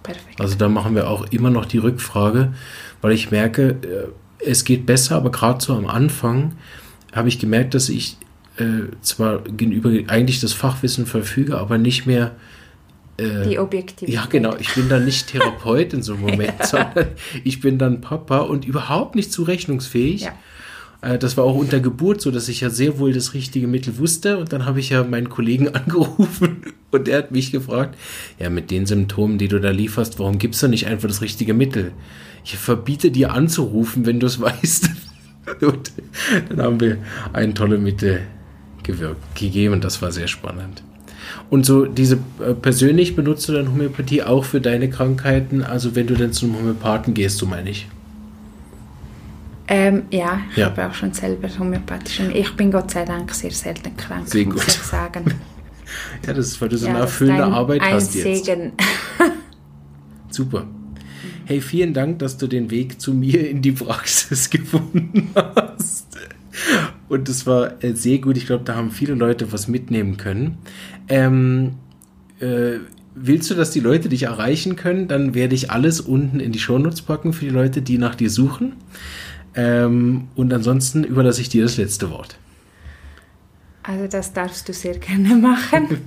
Perfekt. 0.03 0.39
Also 0.39 0.55
da 0.55 0.69
machen 0.69 0.93
wir 0.93 1.09
auch 1.09 1.25
immer 1.31 1.49
noch 1.49 1.65
die 1.65 1.79
Rückfrage, 1.79 2.53
weil 3.01 3.11
ich 3.11 3.31
merke, 3.31 3.69
äh, 3.69 4.47
es 4.47 4.63
geht 4.63 4.85
besser, 4.85 5.15
aber 5.15 5.31
gerade 5.31 5.63
so 5.63 5.73
am 5.73 5.87
Anfang 5.87 6.53
habe 7.11 7.27
ich 7.27 7.39
gemerkt, 7.39 7.73
dass 7.73 7.89
ich 7.89 8.17
äh, 8.57 8.91
zwar 9.01 9.43
gegenüber 9.43 9.91
eigentlich 10.07 10.39
das 10.39 10.53
Fachwissen 10.53 11.05
verfüge, 11.05 11.57
aber 11.57 11.77
nicht 11.77 12.05
mehr 12.05 12.35
äh, 13.17 13.47
die 13.47 13.59
Objektivität. 13.59 14.13
Ja, 14.13 14.25
genau. 14.25 14.55
Ich 14.57 14.73
bin 14.73 14.89
dann 14.89 15.05
nicht 15.05 15.27
Therapeut 15.31 15.93
in 15.93 16.03
so 16.03 16.13
einem 16.13 16.23
Moment, 16.23 16.53
ja. 16.59 16.65
sondern 16.65 17.07
ich 17.43 17.61
bin 17.61 17.77
dann 17.77 18.01
Papa 18.01 18.39
und 18.39 18.65
überhaupt 18.65 19.15
nicht 19.15 19.31
zurechnungsfähig. 19.31 20.21
Ja. 20.21 20.33
Äh, 21.01 21.17
das 21.17 21.37
war 21.37 21.45
auch 21.45 21.55
unter 21.55 21.79
Geburt 21.79 22.21
so, 22.21 22.31
dass 22.31 22.49
ich 22.49 22.61
ja 22.61 22.69
sehr 22.69 22.99
wohl 22.99 23.13
das 23.13 23.33
richtige 23.33 23.67
Mittel 23.67 23.97
wusste. 23.97 24.37
Und 24.37 24.51
dann 24.51 24.65
habe 24.65 24.79
ich 24.79 24.89
ja 24.89 25.03
meinen 25.03 25.29
Kollegen 25.29 25.69
angerufen 25.75 26.63
und 26.91 27.07
der 27.07 27.19
hat 27.19 27.31
mich 27.31 27.51
gefragt, 27.51 27.97
ja, 28.39 28.49
mit 28.49 28.71
den 28.71 28.85
Symptomen, 28.85 29.37
die 29.37 29.47
du 29.47 29.59
da 29.59 29.71
lieferst, 29.71 30.19
warum 30.19 30.37
gibst 30.37 30.61
du 30.63 30.67
nicht 30.67 30.87
einfach 30.87 31.07
das 31.07 31.21
richtige 31.21 31.53
Mittel? 31.53 31.91
Ich 32.43 32.57
verbiete 32.57 33.11
dir 33.11 33.33
anzurufen, 33.33 34.05
wenn 34.05 34.19
du 34.19 34.27
es 34.27 34.39
weißt. 34.41 34.89
und 35.61 35.91
dann 36.49 36.61
haben 36.61 36.79
wir 36.79 36.97
eine 37.33 37.53
tolle 37.53 37.77
Mitte 37.77 38.21
gewirkt, 38.85 39.35
gegeben. 39.35 39.81
Das 39.81 40.01
war 40.01 40.11
sehr 40.11 40.27
spannend. 40.27 40.83
Und 41.49 41.65
so 41.65 41.85
diese 41.85 42.17
äh, 42.39 42.53
persönlich 42.53 43.15
benutzt 43.15 43.47
du 43.49 43.53
dann 43.53 43.69
Homöopathie 43.69 44.23
auch 44.23 44.45
für 44.45 44.61
deine 44.61 44.89
Krankheiten, 44.89 45.63
also 45.63 45.95
wenn 45.95 46.07
du 46.07 46.15
dann 46.15 46.31
zum 46.31 46.55
Homöopathen 46.55 47.13
gehst, 47.13 47.37
so 47.37 47.45
meine 47.45 47.69
ich. 47.69 47.87
Ähm, 49.67 50.03
ja, 50.11 50.41
ich 50.51 50.57
ja. 50.57 50.67
habe 50.67 50.87
auch 50.87 50.93
schon 50.93 51.13
selber 51.13 51.47
homöopathisch. 51.57 52.19
Ich 52.33 52.55
bin 52.55 52.71
Gott 52.71 52.91
sei 52.91 53.03
Dank 53.03 53.33
sehr 53.33 53.51
selten 53.51 53.97
krank, 53.97 54.27
sehr 54.27 54.45
muss 54.45 54.67
ich 54.67 54.73
sagen. 54.73 55.25
ja, 56.27 56.33
das 56.33 56.47
ist, 56.47 56.61
weil 56.61 56.69
du 56.69 56.77
so 56.77 56.85
ja, 56.85 56.91
eine 56.91 57.01
erfüllende 57.01 57.45
ein, 57.45 57.53
Arbeit 57.53 57.81
ein 57.81 57.93
hast 57.95 58.13
Segen. 58.13 58.73
jetzt. 58.77 59.33
Super. 60.29 60.67
Hey, 61.45 61.61
vielen 61.61 61.93
Dank, 61.93 62.19
dass 62.19 62.37
du 62.37 62.47
den 62.47 62.69
Weg 62.71 62.99
zu 63.01 63.13
mir 63.13 63.49
in 63.49 63.61
die 63.61 63.71
Praxis 63.71 64.49
gefunden 64.51 65.29
hast. 65.35 66.04
Und 67.07 67.29
das 67.29 67.45
war 67.45 67.83
äh, 67.83 67.93
sehr 67.93 68.17
gut. 68.19 68.37
Ich 68.37 68.45
glaube, 68.45 68.63
da 68.63 68.75
haben 68.75 68.91
viele 68.91 69.13
Leute 69.13 69.51
was 69.51 69.67
mitnehmen 69.67 70.17
können. 70.17 70.57
Ähm, 71.07 71.75
äh, 72.39 72.79
willst 73.13 73.49
du, 73.49 73.55
dass 73.55 73.71
die 73.71 73.79
Leute 73.79 74.09
dich 74.09 74.23
erreichen 74.23 74.75
können? 74.75 75.07
Dann 75.07 75.33
werde 75.33 75.55
ich 75.55 75.71
alles 75.71 76.01
unten 76.01 76.39
in 76.39 76.51
die 76.51 76.59
Shownotes 76.59 77.01
packen 77.01 77.33
für 77.33 77.45
die 77.45 77.51
Leute, 77.51 77.81
die 77.81 77.97
nach 77.97 78.15
dir 78.15 78.29
suchen. 78.29 78.73
Ähm, 79.55 80.27
und 80.35 80.53
ansonsten 80.53 81.03
überlasse 81.03 81.41
ich 81.41 81.49
dir 81.49 81.63
das 81.63 81.77
letzte 81.77 82.09
Wort. 82.09 82.37
Also 83.83 84.07
das 84.07 84.33
darfst 84.33 84.67
du 84.67 84.73
sehr 84.73 84.97
gerne 84.97 85.35
machen. 85.41 86.01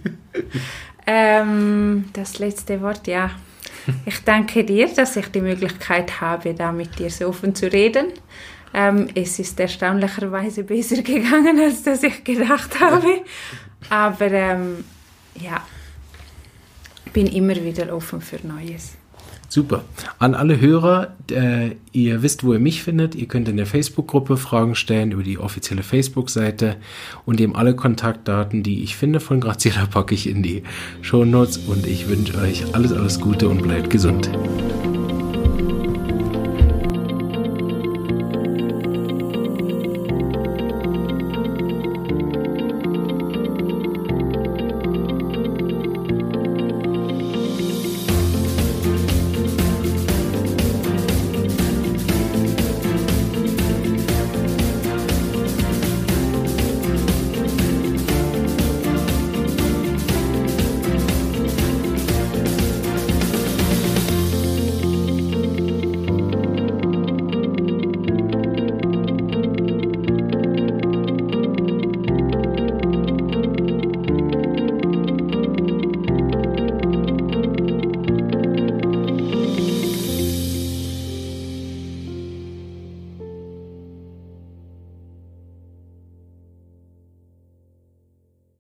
ähm, 1.07 2.07
das 2.13 2.39
letzte 2.39 2.81
Wort, 2.81 3.07
ja. 3.07 3.31
Ich 4.05 4.23
danke 4.25 4.65
dir, 4.65 4.89
dass 4.95 5.17
ich 5.17 5.29
die 5.29 5.41
Möglichkeit 5.41 6.21
habe, 6.21 6.53
da 6.53 6.73
mit 6.73 6.99
dir 6.99 7.11
so 7.11 7.29
offen 7.29 7.55
zu 7.55 7.73
reden. 7.73 8.07
Ähm, 8.75 9.09
es 9.15 9.39
ist 9.39 9.59
erstaunlicherweise 9.59 10.65
besser 10.65 11.03
gegangen, 11.03 11.59
als 11.59 11.83
dass 11.83 12.03
ich 12.03 12.25
gedacht 12.25 12.81
habe. 12.81 13.23
Aber 13.91 14.31
ähm, 14.31 14.85
ja, 15.41 15.63
bin 17.13 17.27
immer 17.27 17.57
wieder 17.57 17.95
offen 17.95 18.21
für 18.21 18.39
Neues. 18.47 18.97
Super. 19.51 19.83
An 20.19 20.35
alle 20.35 20.61
Hörer, 20.61 21.15
äh, 21.31 21.71
ihr 21.93 22.23
wisst, 22.23 22.45
wo 22.45 22.53
ihr 22.53 22.59
mich 22.59 22.83
findet. 22.83 23.15
Ihr 23.15 23.27
könnt 23.27 23.49
in 23.49 23.57
der 23.57 23.65
Facebook-Gruppe 23.65 24.37
Fragen 24.37 24.75
stellen 24.75 25.13
über 25.13 25.23
die 25.23 25.39
offizielle 25.39 25.83
Facebook-Seite 25.83 26.77
und 27.25 27.41
eben 27.41 27.57
alle 27.57 27.75
Kontaktdaten, 27.75 28.63
die 28.63 28.83
ich 28.83 28.97
finde 28.97 29.21
von 29.21 29.41
Graziella, 29.41 29.87
packe 29.87 30.15
ich 30.15 30.29
in 30.29 30.43
die 30.43 30.65
Show 31.01 31.25
Notes 31.25 31.57
und 31.57 31.87
ich 31.87 32.09
wünsche 32.09 32.37
euch 32.39 32.75
alles, 32.75 32.93
alles 32.93 33.21
Gute 33.21 33.49
und 33.49 33.63
bleibt 33.63 33.89
gesund. 33.89 34.29